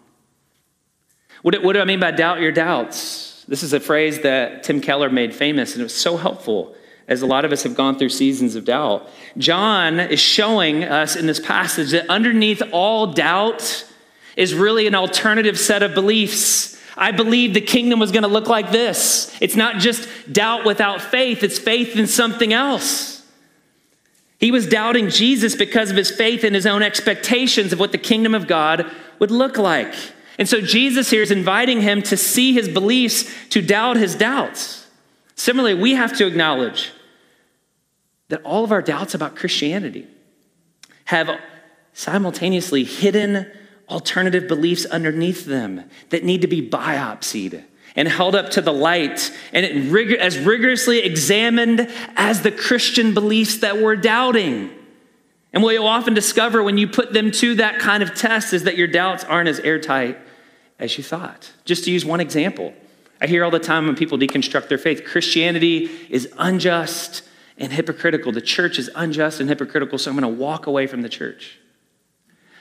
[1.44, 3.46] What do, I mean by doubt your doubts?
[3.48, 6.76] This is a phrase that Tim Keller made famous, and it was so helpful
[7.08, 9.10] as a lot of us have gone through seasons of doubt.
[9.38, 13.86] John is showing us in this passage that underneath all doubt
[14.38, 18.48] is really an alternative set of beliefs I believed the kingdom was going to look
[18.48, 19.36] like this.
[19.42, 23.26] It's not just doubt without faith, it's faith in something else.
[24.40, 27.98] He was doubting Jesus because of his faith in his own expectations of what the
[27.98, 29.94] kingdom of God would look like.
[30.38, 34.81] And so Jesus here is inviting him to see his beliefs, to doubt his doubts.
[35.42, 36.92] Similarly, we have to acknowledge
[38.28, 40.06] that all of our doubts about Christianity
[41.06, 41.32] have
[41.94, 43.52] simultaneously hidden
[43.90, 47.64] alternative beliefs underneath them that need to be biopsied
[47.96, 53.58] and held up to the light and rig- as rigorously examined as the Christian beliefs
[53.58, 54.70] that we're doubting.
[55.54, 58.66] And what you'll often discover when you put them to that kind of test is
[58.66, 60.20] that your doubts aren't as airtight
[60.78, 61.52] as you thought.
[61.66, 62.76] Just to use one example,
[63.22, 67.22] I hear all the time when people deconstruct their faith Christianity is unjust
[67.58, 68.32] and hypocritical.
[68.32, 71.60] The church is unjust and hypocritical, so I'm going to walk away from the church.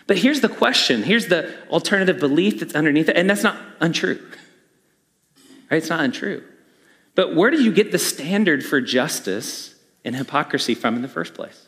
[0.07, 4.21] But here's the question here's the alternative belief that's underneath it, and that's not untrue.
[5.71, 5.79] Right?
[5.79, 6.45] It's not untrue.
[7.15, 11.35] But where do you get the standard for justice and hypocrisy from in the first
[11.35, 11.67] place?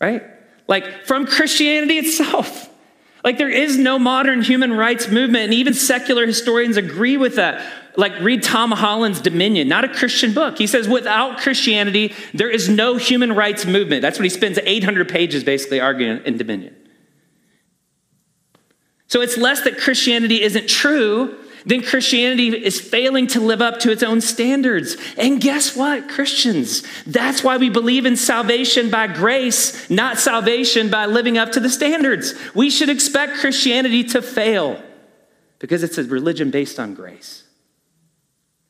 [0.00, 0.22] Right?
[0.66, 2.70] Like from Christianity itself.
[3.26, 7.60] Like there is no modern human rights movement, and even secular historians agree with that.
[7.96, 10.58] Like read Tom Holland's Dominion, not a Christian book.
[10.58, 14.02] He says without Christianity, there is no human rights movement.
[14.02, 16.76] That's what he spends 800 pages basically arguing in Dominion.
[19.08, 21.36] So it's less that Christianity isn't true
[21.66, 24.96] then Christianity is failing to live up to its own standards.
[25.18, 26.84] And guess what, Christians?
[27.04, 31.68] That's why we believe in salvation by grace, not salvation by living up to the
[31.68, 32.34] standards.
[32.54, 34.80] We should expect Christianity to fail
[35.58, 37.42] because it's a religion based on grace.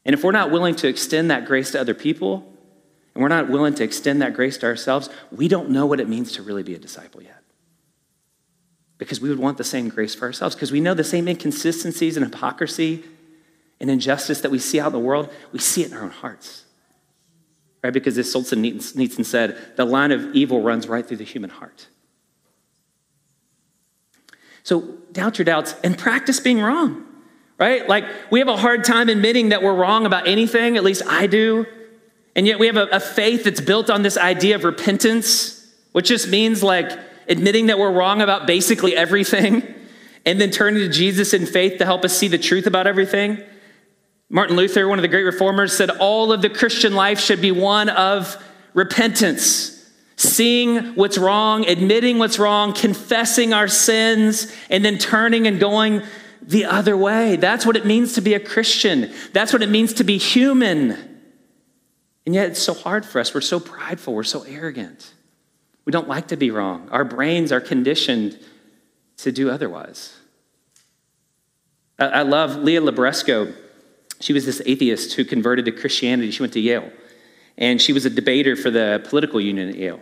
[0.07, 2.51] And if we're not willing to extend that grace to other people,
[3.15, 6.09] and we're not willing to extend that grace to ourselves, we don't know what it
[6.09, 7.36] means to really be a disciple yet
[8.99, 12.17] because we would want the same grace for ourselves because we know the same inconsistencies
[12.17, 13.05] and hypocrisy
[13.81, 16.11] and injustice that we see out in the world, we see it in our own
[16.11, 16.65] hearts.
[17.85, 17.93] Right?
[17.93, 21.89] Because as Solzhenitsyn said, the line of evil runs right through the human heart.
[24.63, 24.81] So
[25.13, 27.05] doubt your doubts and practice being wrong,
[27.59, 27.89] right?
[27.89, 31.27] Like we have a hard time admitting that we're wrong about anything, at least I
[31.27, 31.67] do.
[32.35, 36.09] And yet we have a, a faith that's built on this idea of repentance, which
[36.09, 36.91] just means like,
[37.29, 39.63] admitting that we're wrong about basically everything,
[40.25, 43.39] and then turning to Jesus in faith to help us see the truth about everything.
[44.29, 47.53] Martin Luther, one of the great reformers, said all of the Christian life should be
[47.53, 48.37] one of
[48.75, 49.73] repentance.
[50.17, 56.03] Seeing what's wrong, admitting what's wrong, confessing our sins, and then turning and going
[56.43, 57.37] the other way.
[57.37, 59.13] That's what it means to be a Christian.
[59.33, 60.93] That's what it means to be human.
[62.25, 63.35] And yet it's so hard for us.
[63.35, 64.15] We're so prideful.
[64.15, 65.13] We're so arrogant.
[65.87, 66.89] We don't like to be wrong.
[66.91, 68.39] Our brains are conditioned
[69.19, 70.15] to do otherwise.
[71.99, 73.55] I love Leah Libresco.
[74.21, 76.31] She was this atheist who converted to Christianity.
[76.31, 76.91] She went to Yale,
[77.57, 80.01] and she was a debater for the political union at Yale.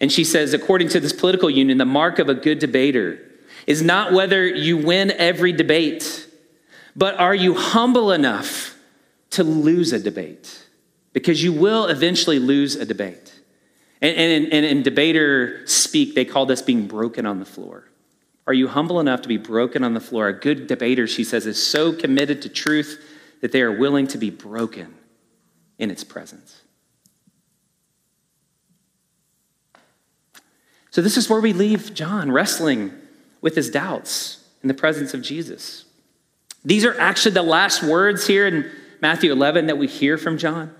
[0.00, 3.18] And she says, according to this political union, the mark of a good debater
[3.66, 6.28] is not whether you win every debate,
[6.94, 8.76] but are you humble enough
[9.30, 10.66] to lose a debate?
[11.12, 13.31] Because you will eventually lose a debate.
[14.02, 17.88] And, and, and in debater speak, they call this being broken on the floor.
[18.48, 20.26] Are you humble enough to be broken on the floor?
[20.26, 23.00] A good debater, she says, is so committed to truth
[23.40, 24.92] that they are willing to be broken
[25.78, 26.62] in its presence.
[30.90, 32.92] So, this is where we leave John wrestling
[33.40, 35.84] with his doubts in the presence of Jesus.
[36.64, 40.74] These are actually the last words here in Matthew 11 that we hear from John.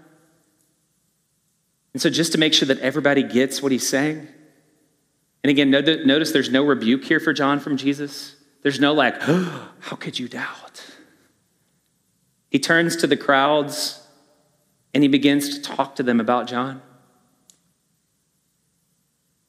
[1.92, 4.26] And so, just to make sure that everybody gets what he's saying,
[5.44, 8.36] and again, notice there's no rebuke here for John from Jesus.
[8.62, 10.84] There's no like, oh, how could you doubt?
[12.50, 14.06] He turns to the crowds
[14.94, 16.82] and he begins to talk to them about John.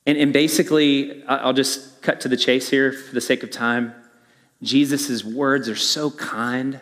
[0.06, 3.94] And, and basically, I'll just cut to the chase here for the sake of time.
[4.62, 6.82] Jesus' words are so kind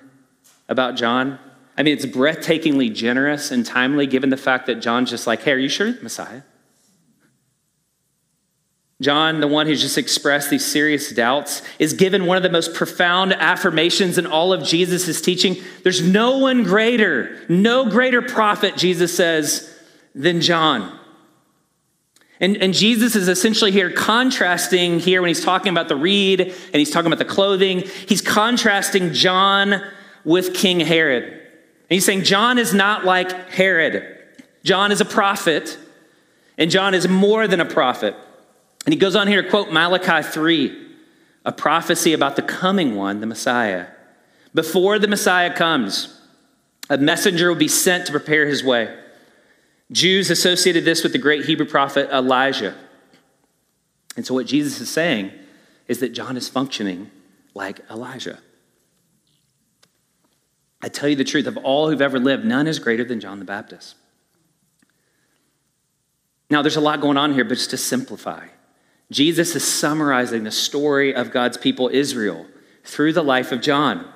[0.69, 1.39] about John.
[1.77, 5.53] I mean, it's breathtakingly generous and timely given the fact that John's just like, hey,
[5.53, 6.41] are you sure Messiah?
[9.01, 12.75] John, the one who's just expressed these serious doubts, is given one of the most
[12.75, 15.57] profound affirmations in all of Jesus' teaching.
[15.81, 19.75] There's no one greater, no greater prophet, Jesus says,
[20.13, 20.99] than John.
[22.39, 26.75] And, and Jesus is essentially here contrasting here when he's talking about the reed and
[26.75, 29.81] he's talking about the clothing, he's contrasting John
[30.23, 31.40] with King Herod.
[31.91, 34.17] And he's saying John is not like Herod.
[34.63, 35.77] John is a prophet,
[36.57, 38.15] and John is more than a prophet.
[38.85, 40.87] And he goes on here to quote Malachi 3,
[41.43, 43.87] a prophecy about the coming one, the Messiah.
[44.53, 46.17] Before the Messiah comes,
[46.89, 48.97] a messenger will be sent to prepare his way.
[49.91, 52.73] Jews associated this with the great Hebrew prophet Elijah.
[54.15, 55.33] And so, what Jesus is saying
[55.89, 57.11] is that John is functioning
[57.53, 58.39] like Elijah.
[60.81, 63.39] I tell you the truth, of all who've ever lived, none is greater than John
[63.39, 63.95] the Baptist.
[66.49, 68.47] Now, there's a lot going on here, but just to simplify,
[69.11, 72.45] Jesus is summarizing the story of God's people, Israel,
[72.83, 74.11] through the life of John.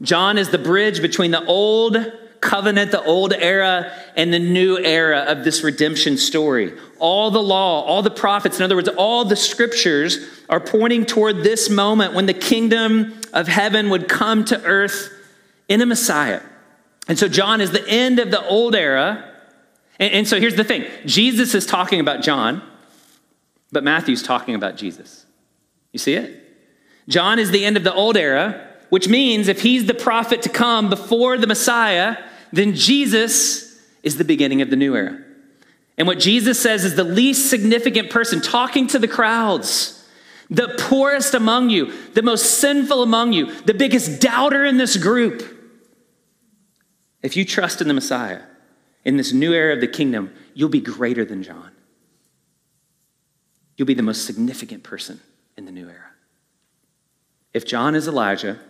[0.00, 1.96] John is the bridge between the old
[2.40, 6.78] covenant, the old era, and the new era of this redemption story.
[6.98, 11.42] All the law, all the prophets, in other words, all the scriptures are pointing toward
[11.42, 15.10] this moment when the kingdom of heaven would come to earth
[15.68, 16.40] in a Messiah.
[17.08, 19.32] And so John is the end of the old era.
[19.98, 22.62] And, and so here's the thing Jesus is talking about John,
[23.72, 25.26] but Matthew's talking about Jesus.
[25.92, 26.40] You see it?
[27.08, 30.48] John is the end of the old era, which means if he's the prophet to
[30.48, 32.16] come before the Messiah,
[32.52, 35.20] then Jesus is the beginning of the new era.
[35.96, 40.00] And what Jesus says is the least significant person talking to the crowds
[40.50, 45.42] the poorest among you, the most sinful among you, the biggest doubter in this group.
[47.24, 48.42] If you trust in the Messiah,
[49.04, 51.72] in this new era of the kingdom, you'll be greater than John.
[53.76, 55.20] You'll be the most significant person
[55.56, 56.12] in the new era.
[57.52, 58.60] If John is Elijah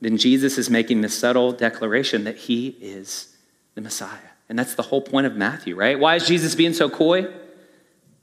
[0.00, 3.34] then Jesus is making this subtle declaration that he is
[3.74, 4.18] the Messiah.
[4.48, 5.98] And that's the whole point of Matthew, right?
[5.98, 7.26] Why is Jesus being so coy?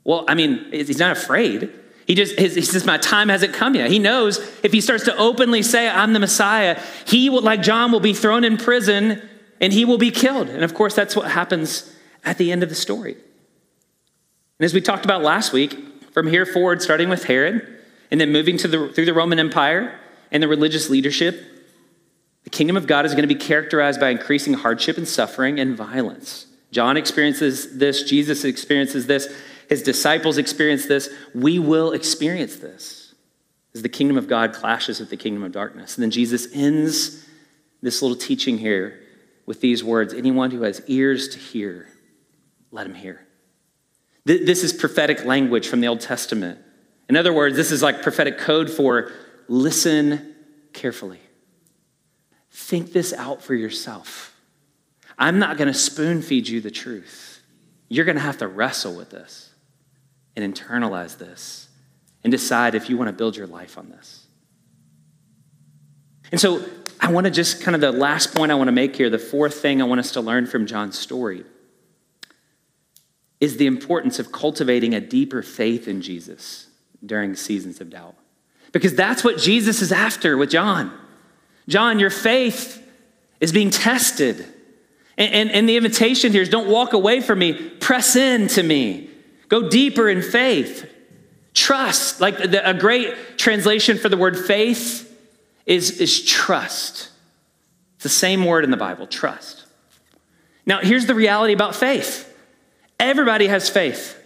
[0.04, 1.72] Well, I mean, he's not afraid.
[2.06, 3.90] He just he says, My time hasn't come yet.
[3.90, 7.92] He knows if he starts to openly say, I'm the Messiah, he will, like John,
[7.92, 9.26] will be thrown in prison
[9.64, 10.50] and he will be killed.
[10.50, 11.90] And of course, that's what happens
[12.22, 13.14] at the end of the story.
[13.14, 15.74] And as we talked about last week,
[16.12, 17.66] from here forward, starting with Herod,
[18.10, 19.98] and then moving to the, through the Roman Empire
[20.30, 21.42] and the religious leadership,
[22.42, 25.74] the kingdom of God is going to be characterized by increasing hardship and suffering and
[25.74, 26.44] violence.
[26.70, 29.34] John experiences this, Jesus experiences this,
[29.70, 31.08] his disciples experience this.
[31.34, 33.14] We will experience this
[33.74, 35.96] as the kingdom of God clashes with the kingdom of darkness.
[35.96, 37.24] And then Jesus ends
[37.80, 39.00] this little teaching here
[39.46, 41.88] with these words Anyone who has ears to hear,
[42.70, 43.26] let him hear.
[44.24, 46.58] This is prophetic language from the Old Testament.
[47.08, 49.12] In other words, this is like prophetic code for
[49.48, 50.34] listen
[50.72, 51.20] carefully.
[52.50, 54.34] Think this out for yourself.
[55.18, 57.42] I'm not going to spoon feed you the truth.
[57.88, 59.50] You're going to have to wrestle with this
[60.34, 61.68] and internalize this
[62.22, 64.26] and decide if you want to build your life on this.
[66.32, 66.64] And so,
[67.00, 69.18] I want to just kind of the last point I want to make here, the
[69.18, 71.44] fourth thing I want us to learn from John's story
[73.40, 76.68] is the importance of cultivating a deeper faith in Jesus
[77.04, 78.14] during seasons of doubt.
[78.72, 80.92] Because that's what Jesus is after with John.
[81.68, 82.82] John, your faith
[83.40, 84.40] is being tested.
[85.16, 88.62] And, and, and, the invitation here is don't walk away from me, press in to
[88.62, 89.10] me.
[89.48, 90.90] Go deeper in faith.
[91.52, 92.20] Trust.
[92.20, 95.03] Like the, a great translation for the word faith
[95.66, 97.10] is, is trust.
[97.96, 99.64] It's the same word in the Bible, trust.
[100.66, 102.30] Now, here's the reality about faith
[102.98, 104.20] everybody has faith.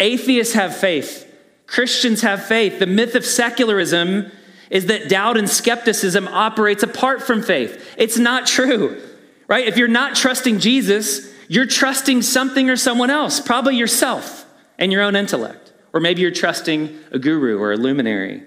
[0.00, 1.28] Atheists have faith.
[1.66, 2.78] Christians have faith.
[2.78, 4.30] The myth of secularism
[4.70, 7.94] is that doubt and skepticism operates apart from faith.
[7.96, 9.00] It's not true,
[9.48, 9.66] right?
[9.66, 14.46] If you're not trusting Jesus, you're trusting something or someone else, probably yourself
[14.78, 15.72] and your own intellect.
[15.92, 18.42] Or maybe you're trusting a guru or a luminary.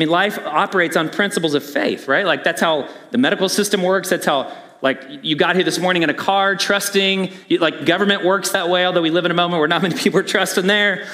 [0.00, 2.24] I mean, life operates on principles of faith, right?
[2.24, 4.08] Like that's how the medical system works.
[4.08, 7.30] That's how, like, you got here this morning in a car, trusting.
[7.58, 10.20] Like, government works that way, although we live in a moment where not many people
[10.20, 11.06] are trusting there.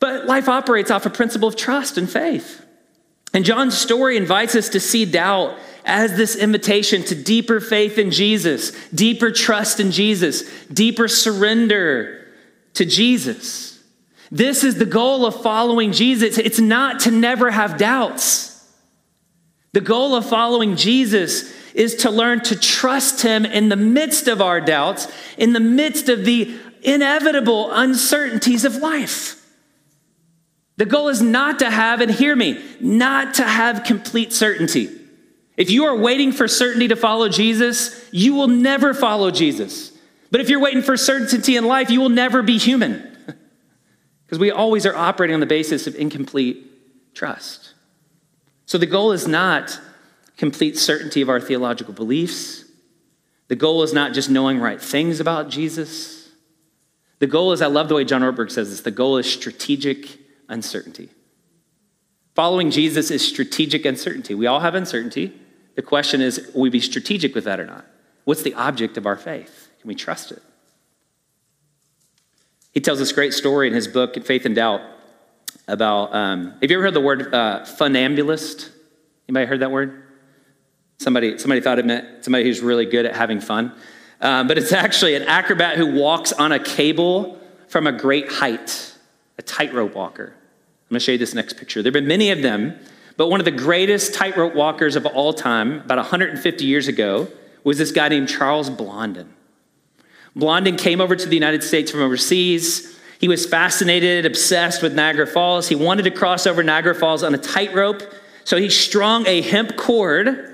[0.00, 2.66] But life operates off a principle of trust and faith.
[3.32, 8.10] And John's story invites us to see doubt as this invitation to deeper faith in
[8.10, 12.26] Jesus, deeper trust in Jesus, deeper surrender
[12.74, 13.69] to Jesus.
[14.30, 16.38] This is the goal of following Jesus.
[16.38, 18.48] It's not to never have doubts.
[19.72, 24.40] The goal of following Jesus is to learn to trust Him in the midst of
[24.40, 29.36] our doubts, in the midst of the inevitable uncertainties of life.
[30.76, 34.88] The goal is not to have, and hear me, not to have complete certainty.
[35.56, 39.92] If you are waiting for certainty to follow Jesus, you will never follow Jesus.
[40.30, 43.09] But if you're waiting for certainty in life, you will never be human.
[44.30, 46.64] Because we always are operating on the basis of incomplete
[47.14, 47.74] trust.
[48.64, 49.80] So the goal is not
[50.36, 52.64] complete certainty of our theological beliefs.
[53.48, 56.28] The goal is not just knowing right things about Jesus.
[57.18, 60.06] The goal is, I love the way John Ortberg says this, the goal is strategic
[60.48, 61.08] uncertainty.
[62.36, 64.36] Following Jesus is strategic uncertainty.
[64.36, 65.32] We all have uncertainty.
[65.74, 67.84] The question is, will we be strategic with that or not?
[68.22, 69.70] What's the object of our faith?
[69.80, 70.40] Can we trust it?
[72.72, 74.80] He tells this great story in his book, Faith and Doubt,
[75.66, 78.70] about um, have you ever heard the word uh, funambulist?
[79.28, 80.04] Anybody heard that word?
[80.98, 83.72] Somebody, somebody thought it meant somebody who's really good at having fun.
[84.20, 88.90] Um, but it's actually an acrobat who walks on a cable from a great height
[89.40, 90.34] a tightrope walker.
[90.34, 91.82] I'm going to show you this next picture.
[91.82, 92.78] There have been many of them,
[93.16, 97.26] but one of the greatest tightrope walkers of all time, about 150 years ago,
[97.64, 99.32] was this guy named Charles Blondin.
[100.36, 102.98] Blondin came over to the United States from overseas.
[103.18, 105.68] He was fascinated, obsessed with Niagara Falls.
[105.68, 108.02] He wanted to cross over Niagara Falls on a tightrope,
[108.44, 110.46] so he strung a hemp cord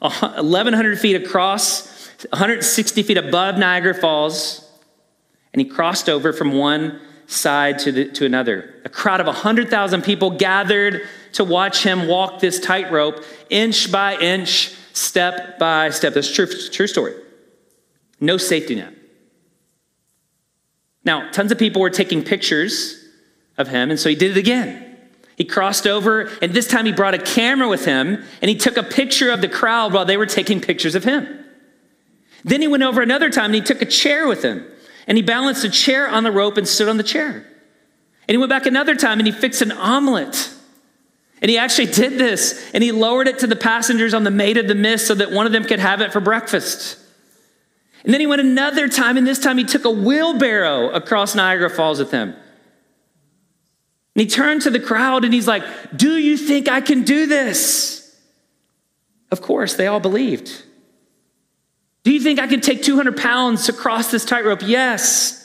[0.00, 4.68] 1,100 feet across, 160 feet above Niagara Falls,
[5.52, 8.74] and he crossed over from one side to, the, to another.
[8.84, 14.74] A crowd of 100,000 people gathered to watch him walk this tightrope inch by inch,
[14.92, 16.14] step by step.
[16.14, 17.14] That's true, true story.
[18.20, 18.94] No safety net.
[21.04, 23.04] Now, tons of people were taking pictures
[23.58, 24.96] of him, and so he did it again.
[25.36, 28.76] He crossed over, and this time he brought a camera with him, and he took
[28.76, 31.44] a picture of the crowd while they were taking pictures of him.
[32.44, 34.66] Then he went over another time, and he took a chair with him.
[35.06, 37.44] And he balanced a chair on the rope and stood on the chair.
[38.28, 40.50] And he went back another time and he fixed an omelet.
[41.40, 44.58] And he actually did this, and he lowered it to the passengers on the Maid
[44.58, 46.98] of the Mist so that one of them could have it for breakfast.
[48.04, 51.70] And then he went another time, and this time he took a wheelbarrow across Niagara
[51.70, 52.34] Falls with him.
[54.14, 55.62] And he turned to the crowd and he's like,
[55.96, 58.02] Do you think I can do this?
[59.30, 60.64] Of course, they all believed.
[62.04, 64.60] Do you think I can take 200 pounds across this tightrope?
[64.62, 65.38] Yes.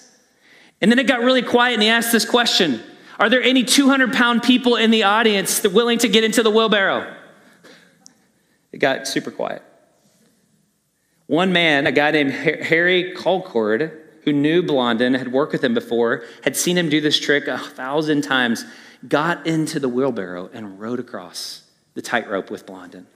[0.82, 2.84] And then it got really quiet and he asked this question
[3.20, 6.51] Are there any 200 pound people in the audience that willing to get into the
[6.51, 7.16] wheelbarrow?
[8.72, 9.64] It got super quiet.
[11.28, 13.91] One man, a guy named Harry Colcord,
[14.23, 17.57] who knew Blondin, had worked with him before, had seen him do this trick a
[17.57, 18.65] thousand times,
[19.07, 21.63] got into the wheelbarrow and rode across
[21.93, 23.07] the tightrope with Blondin.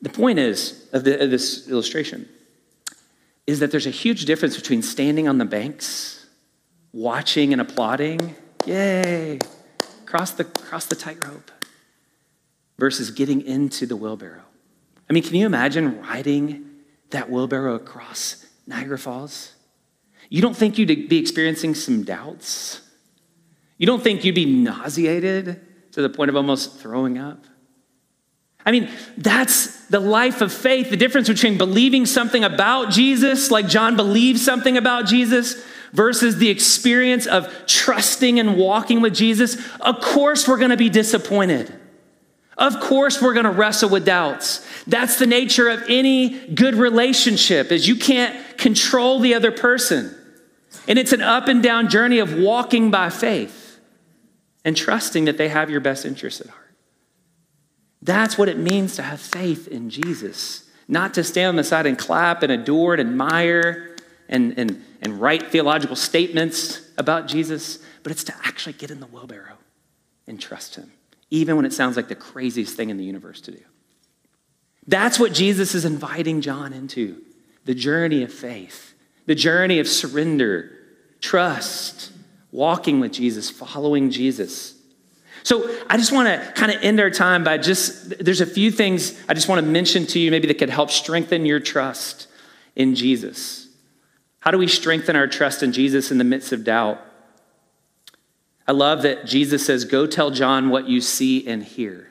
[0.00, 2.28] The point is of, the, of this illustration
[3.48, 6.26] is that there's a huge difference between standing on the banks,
[6.92, 9.38] watching and applauding, yay,
[10.06, 11.50] cross the, cross the tightrope,
[12.78, 14.42] versus getting into the wheelbarrow.
[15.08, 16.70] I mean, can you imagine riding
[17.10, 19.54] that wheelbarrow across Niagara Falls?
[20.28, 22.82] You don't think you'd be experiencing some doubts?
[23.78, 25.60] You don't think you'd be nauseated
[25.92, 27.44] to the point of almost throwing up?
[28.66, 33.66] I mean, that's the life of faith, the difference between believing something about Jesus, like
[33.66, 39.56] John believes something about Jesus, versus the experience of trusting and walking with Jesus.
[39.80, 41.72] Of course, we're going to be disappointed.
[42.58, 44.66] Of course, we're going to wrestle with doubts.
[44.86, 50.14] That's the nature of any good relationship is you can't control the other person.
[50.88, 53.78] And it's an up and down journey of walking by faith
[54.64, 56.74] and trusting that they have your best interests at heart.
[58.02, 61.86] That's what it means to have faith in Jesus, not to stand on the side
[61.86, 63.96] and clap and adore and admire
[64.28, 69.06] and, and, and write theological statements about Jesus, but it's to actually get in the
[69.06, 69.58] wheelbarrow
[70.26, 70.92] and trust Him,
[71.30, 73.60] even when it sounds like the craziest thing in the universe to do.
[74.86, 77.20] That's what Jesus is inviting John into
[77.64, 78.94] the journey of faith,
[79.26, 80.70] the journey of surrender,
[81.20, 82.12] trust,
[82.50, 84.74] walking with Jesus, following Jesus.
[85.42, 88.70] So I just want to kind of end our time by just, there's a few
[88.70, 92.26] things I just want to mention to you maybe that could help strengthen your trust
[92.74, 93.68] in Jesus.
[94.40, 97.00] How do we strengthen our trust in Jesus in the midst of doubt?
[98.68, 102.10] I love that Jesus says, Go tell John what you see and hear.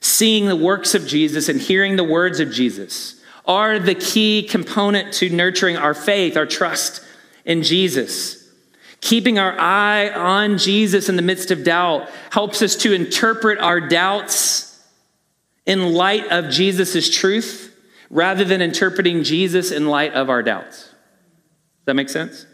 [0.00, 5.12] Seeing the works of Jesus and hearing the words of Jesus are the key component
[5.14, 7.04] to nurturing our faith, our trust
[7.44, 8.48] in Jesus.
[9.02, 13.80] Keeping our eye on Jesus in the midst of doubt helps us to interpret our
[13.80, 14.82] doubts
[15.66, 17.76] in light of Jesus' truth
[18.08, 20.84] rather than interpreting Jesus in light of our doubts.
[20.84, 20.94] Does
[21.86, 22.46] that make sense?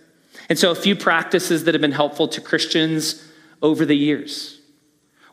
[0.49, 3.27] And so, a few practices that have been helpful to Christians
[3.63, 4.61] over the years.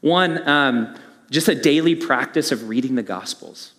[0.02, 0.96] One, um,
[1.30, 3.74] just a daily practice of reading the Gospels,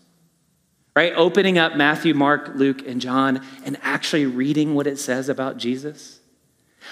[0.97, 1.13] right?
[1.15, 6.21] Opening up Matthew, Mark, Luke, and John and actually reading what it says about Jesus.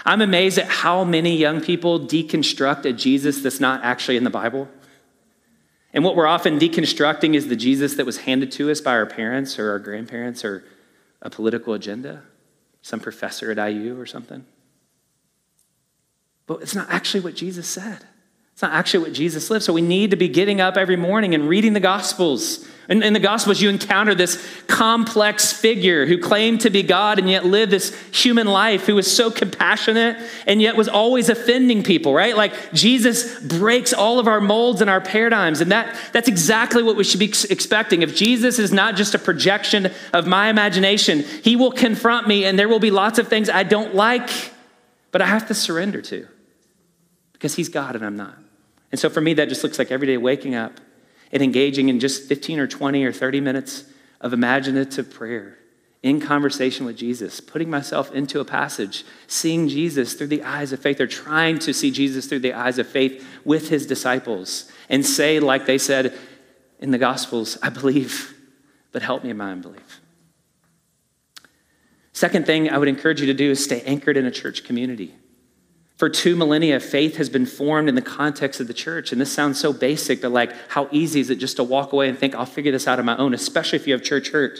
[0.04, 4.30] I'm amazed at how many young people deconstruct a Jesus that's not actually in the
[4.30, 4.68] Bible.
[5.92, 9.06] And what we're often deconstructing is the Jesus that was handed to us by our
[9.06, 10.64] parents or our grandparents or
[11.20, 12.22] a political agenda,
[12.82, 14.44] some professor at IU or something.
[16.46, 18.04] But it's not actually what Jesus said.
[18.52, 19.64] It's not actually what Jesus lived.
[19.64, 22.68] So we need to be getting up every morning and reading the Gospels.
[22.92, 27.30] In, in, the Gospels, you encounter this complex figure who claimed to be God and
[27.30, 32.12] yet lived this human life, who was so compassionate and yet was always offending people,
[32.12, 32.36] right?
[32.36, 35.62] Like Jesus breaks all of our molds and our paradigms.
[35.62, 38.02] And that, that's exactly what we should be expecting.
[38.02, 42.58] If Jesus is not just a projection of my imagination, he will confront me and
[42.58, 44.28] there will be lots of things I don't like,
[45.12, 46.28] but I have to surrender to
[47.32, 48.36] because he's God and I'm not.
[48.90, 50.78] And so for me, that just looks like every day waking up
[51.32, 53.84] and engaging in just 15 or 20 or 30 minutes
[54.20, 55.58] of imaginative prayer
[56.02, 60.80] in conversation with Jesus, putting myself into a passage, seeing Jesus through the eyes of
[60.80, 65.06] faith, or trying to see Jesus through the eyes of faith with his disciples and
[65.06, 66.18] say, like they said
[66.80, 68.34] in the Gospels, I believe,
[68.90, 70.00] but help me in my unbelief.
[72.12, 75.14] Second thing I would encourage you to do is stay anchored in a church community.
[75.96, 79.12] For two millennia, faith has been formed in the context of the church.
[79.12, 82.08] And this sounds so basic, but like, how easy is it just to walk away
[82.08, 84.58] and think, I'll figure this out on my own, especially if you have church hurt?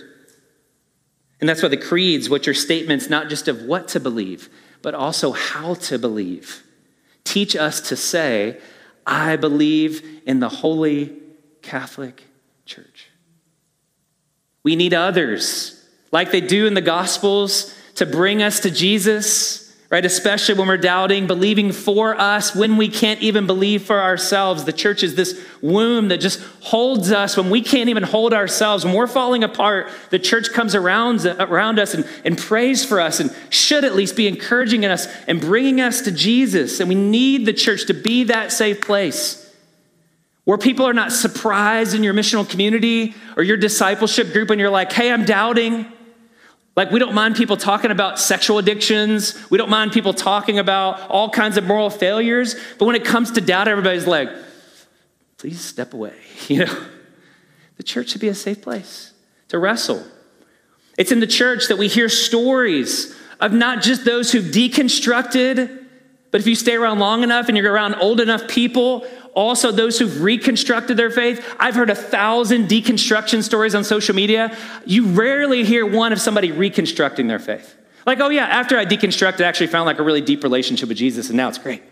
[1.40, 4.48] And that's why the creeds, which are statements not just of what to believe,
[4.82, 6.62] but also how to believe,
[7.24, 8.60] teach us to say,
[9.04, 11.16] I believe in the Holy
[11.60, 12.22] Catholic
[12.66, 13.08] Church.
[14.62, 19.61] We need others, like they do in the Gospels, to bring us to Jesus
[19.92, 20.06] right?
[20.06, 24.64] Especially when we're doubting, believing for us when we can't even believe for ourselves.
[24.64, 28.86] The church is this womb that just holds us when we can't even hold ourselves.
[28.86, 33.20] When we're falling apart, the church comes around, around us and, and prays for us
[33.20, 36.80] and should at least be encouraging us and bringing us to Jesus.
[36.80, 39.38] And we need the church to be that safe place
[40.44, 44.70] where people are not surprised in your missional community or your discipleship group and you're
[44.70, 45.86] like, hey, I'm doubting.
[46.74, 49.38] Like, we don't mind people talking about sexual addictions.
[49.50, 52.56] We don't mind people talking about all kinds of moral failures.
[52.78, 54.30] But when it comes to doubt, everybody's like,
[55.38, 56.14] please step away.
[56.48, 56.86] You know,
[57.76, 59.12] the church should be a safe place
[59.48, 60.04] to wrestle.
[60.98, 65.81] It's in the church that we hear stories of not just those who've deconstructed,
[66.32, 69.98] but if you stay around long enough and you're around old enough people, also those
[69.98, 71.54] who've reconstructed their faith.
[71.60, 74.56] I've heard a thousand deconstruction stories on social media.
[74.84, 77.76] You rarely hear one of somebody reconstructing their faith.
[78.06, 80.98] Like, oh yeah, after I deconstructed, I actually found like a really deep relationship with
[80.98, 81.82] Jesus, and now it's great.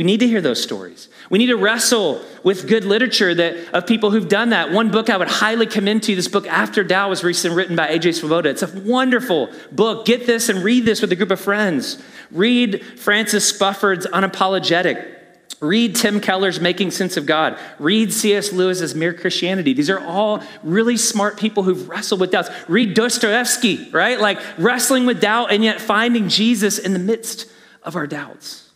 [0.00, 1.10] We need to hear those stories.
[1.28, 4.72] We need to wrestle with good literature that of people who've done that.
[4.72, 7.76] One book I would highly commend to you, this book After Doubt was recently written
[7.76, 8.48] by AJ Swoboda.
[8.48, 10.06] It's a wonderful book.
[10.06, 12.02] Get this and read this with a group of friends.
[12.30, 15.16] Read Francis Spufford's Unapologetic.
[15.60, 17.58] Read Tim Keller's Making Sense of God.
[17.78, 18.54] Read C.S.
[18.54, 19.74] Lewis's Mere Christianity.
[19.74, 22.48] These are all really smart people who've wrestled with doubts.
[22.68, 24.18] Read Dostoevsky, right?
[24.18, 27.50] Like wrestling with doubt and yet finding Jesus in the midst
[27.82, 28.69] of our doubts.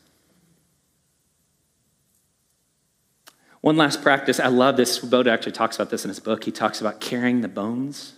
[3.64, 4.38] One last practice.
[4.38, 4.92] I love this.
[4.92, 6.44] Swoboda actually talks about this in his book.
[6.44, 8.12] He talks about carrying the bones.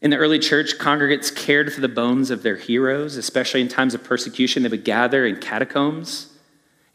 [0.00, 3.94] In the early church, congregates cared for the bones of their heroes, especially in times
[3.94, 4.64] of persecution.
[4.64, 6.36] They would gather in catacombs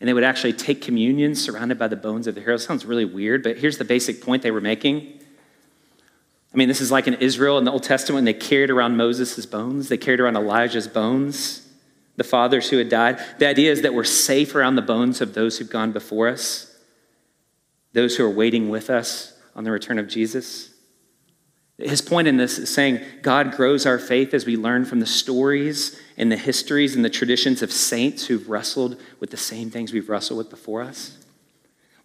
[0.02, 2.66] and they would actually take communion surrounded by the bones of the heroes.
[2.66, 5.18] Sounds really weird, but here's the basic point they were making.
[6.54, 9.46] I mean, this is like in Israel in the Old Testament, they carried around Moses'
[9.46, 11.66] bones, they carried around Elijah's bones,
[12.18, 13.24] the fathers who had died.
[13.40, 16.75] The idea is that we're safe around the bones of those who've gone before us,
[17.96, 20.70] those who are waiting with us on the return of Jesus.
[21.78, 25.06] His point in this is saying God grows our faith as we learn from the
[25.06, 29.94] stories and the histories and the traditions of saints who've wrestled with the same things
[29.94, 31.25] we've wrestled with before us.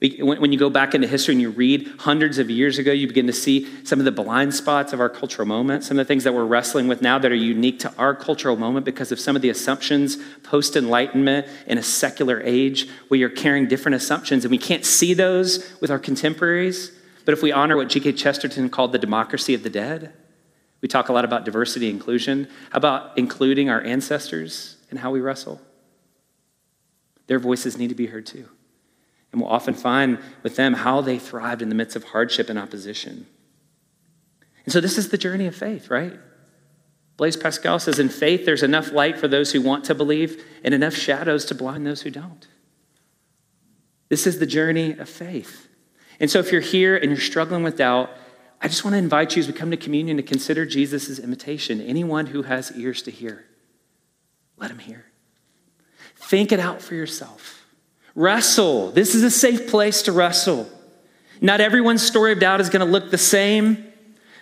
[0.01, 3.27] When you go back into history and you read hundreds of years ago, you begin
[3.27, 6.25] to see some of the blind spots of our cultural moment, some of the things
[6.25, 9.37] that we're wrestling with now that are unique to our cultural moment because of some
[9.37, 14.51] of the assumptions post Enlightenment in a secular age where you're carrying different assumptions and
[14.51, 16.93] we can't see those with our contemporaries.
[17.27, 18.13] But if we honor what G.K.
[18.13, 20.15] Chesterton called the democracy of the dead,
[20.81, 22.49] we talk a lot about diversity and inclusion.
[22.73, 25.61] About including our ancestors in how we wrestle?
[27.27, 28.49] Their voices need to be heard too.
[29.33, 32.59] And we'll often find with them how they thrived in the midst of hardship and
[32.59, 33.27] opposition.
[34.65, 36.19] And so this is the journey of faith, right?
[37.17, 40.75] Blaise Pascal says, In faith, there's enough light for those who want to believe and
[40.75, 42.49] enough shadows to blind those who don't.
[44.09, 45.69] This is the journey of faith.
[46.19, 48.11] And so if you're here and you're struggling with doubt,
[48.61, 51.81] I just want to invite you as we come to communion to consider Jesus' invitation.
[51.81, 53.47] Anyone who has ears to hear,
[54.59, 55.07] let him hear.
[56.17, 57.60] Think it out for yourself.
[58.21, 58.91] Wrestle.
[58.91, 60.69] This is a safe place to wrestle.
[61.41, 63.83] Not everyone's story of doubt is going to look the same.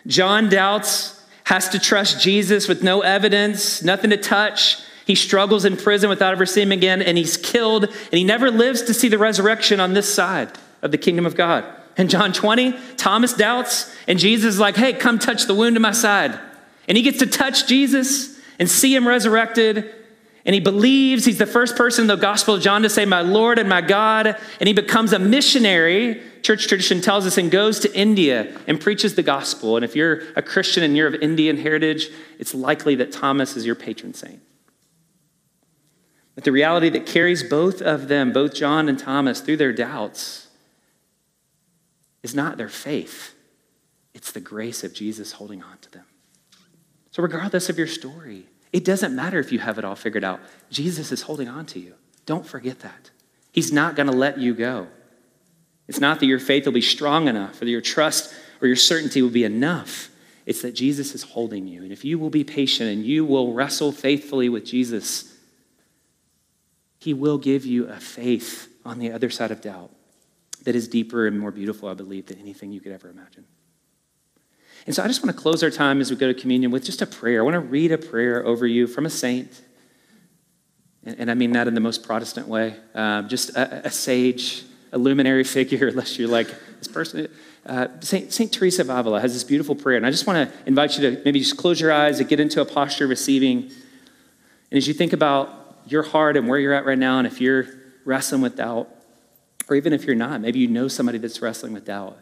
[0.04, 1.14] John doubts,
[1.44, 4.82] has to trust Jesus with no evidence, nothing to touch.
[5.06, 8.50] He struggles in prison without ever seeing him again, and he's killed, and he never
[8.50, 10.50] lives to see the resurrection on this side
[10.82, 11.64] of the kingdom of God.
[11.96, 15.82] In John 20, Thomas doubts, and Jesus is like, hey, come touch the wound in
[15.82, 16.38] my side.
[16.88, 19.94] And he gets to touch Jesus and see him resurrected.
[20.48, 23.20] And he believes he's the first person in the Gospel of John to say, My
[23.20, 24.34] Lord and my God.
[24.58, 29.14] And he becomes a missionary, church tradition tells us, and goes to India and preaches
[29.14, 29.76] the gospel.
[29.76, 33.66] And if you're a Christian and you're of Indian heritage, it's likely that Thomas is
[33.66, 34.40] your patron saint.
[36.34, 40.48] But the reality that carries both of them, both John and Thomas, through their doubts,
[42.22, 43.34] is not their faith,
[44.14, 46.06] it's the grace of Jesus holding on to them.
[47.10, 50.40] So, regardless of your story, it doesn't matter if you have it all figured out.
[50.70, 51.94] Jesus is holding on to you.
[52.26, 53.10] Don't forget that.
[53.52, 54.88] He's not going to let you go.
[55.88, 58.76] It's not that your faith will be strong enough or that your trust or your
[58.76, 60.10] certainty will be enough.
[60.44, 61.82] It's that Jesus is holding you.
[61.82, 65.34] And if you will be patient and you will wrestle faithfully with Jesus,
[66.98, 69.90] He will give you a faith on the other side of doubt
[70.64, 73.44] that is deeper and more beautiful, I believe, than anything you could ever imagine.
[74.86, 76.84] And so I just want to close our time as we go to communion with
[76.84, 77.40] just a prayer.
[77.40, 79.60] I want to read a prayer over you from a saint.
[81.04, 82.76] And, and I mean that in the most Protestant way.
[82.94, 86.48] Um, just a, a, sage, a luminary figure, unless you're like
[86.78, 87.28] this person.
[87.66, 89.96] Uh, Saint, Saint Teresa of Avila has this beautiful prayer.
[89.96, 92.40] And I just want to invite you to maybe just close your eyes and get
[92.40, 93.64] into a posture of receiving.
[94.70, 97.40] And as you think about your heart and where you're at right now, and if
[97.40, 97.66] you're
[98.04, 98.88] wrestling with doubt,
[99.68, 102.18] or even if you're not, maybe you know somebody that's wrestling with doubt,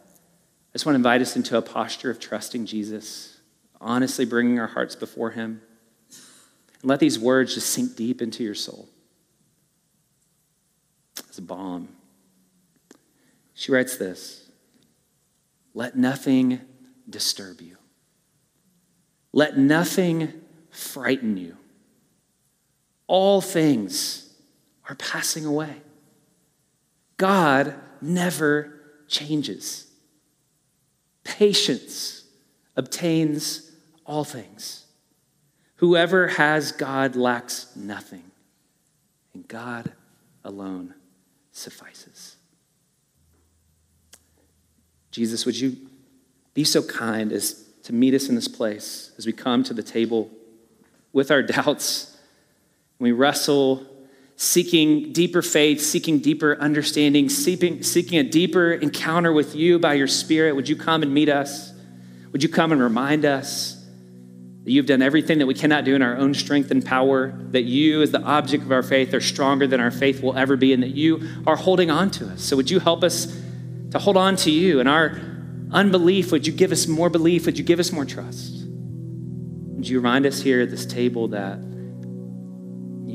[0.76, 3.40] just want to invite us into a posture of trusting Jesus,
[3.80, 5.62] honestly bringing our hearts before Him.
[6.82, 8.86] And let these words just sink deep into your soul
[11.16, 11.88] It's a balm.
[13.54, 14.50] She writes this
[15.72, 16.60] Let nothing
[17.08, 17.78] disturb you,
[19.32, 20.34] let nothing
[20.68, 21.56] frighten you.
[23.06, 24.30] All things
[24.90, 25.76] are passing away.
[27.16, 29.85] God never changes.
[31.26, 32.22] Patience
[32.76, 33.72] obtains
[34.04, 34.86] all things.
[35.76, 38.22] Whoever has God lacks nothing,
[39.34, 39.92] and God
[40.44, 40.94] alone
[41.50, 42.36] suffices.
[45.10, 45.76] Jesus, would you
[46.54, 49.82] be so kind as to meet us in this place as we come to the
[49.82, 50.30] table
[51.12, 52.16] with our doubts,
[53.00, 53.84] we wrestle,
[54.36, 60.06] seeking deeper faith, seeking deeper understanding, seeking, seeking a deeper encounter with you by your
[60.06, 60.54] Spirit?
[60.54, 61.72] Would you come and meet us?
[62.32, 63.76] Would you come and remind us?
[64.66, 67.62] that you've done everything that we cannot do in our own strength and power, that
[67.62, 70.72] you, as the object of our faith, are stronger than our faith will ever be,
[70.72, 72.42] and that you are holding on to us.
[72.42, 73.26] So, would you help us
[73.92, 74.80] to hold on to you?
[74.80, 75.20] And our
[75.70, 77.46] unbelief, would you give us more belief?
[77.46, 78.64] Would you give us more trust?
[79.76, 81.60] Would you remind us here at this table that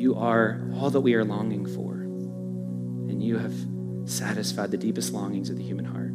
[0.02, 3.54] you are all that we are longing for, and you have
[4.06, 6.12] satisfied the deepest longings of the human heart?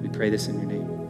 [0.00, 1.01] We pray this in your name.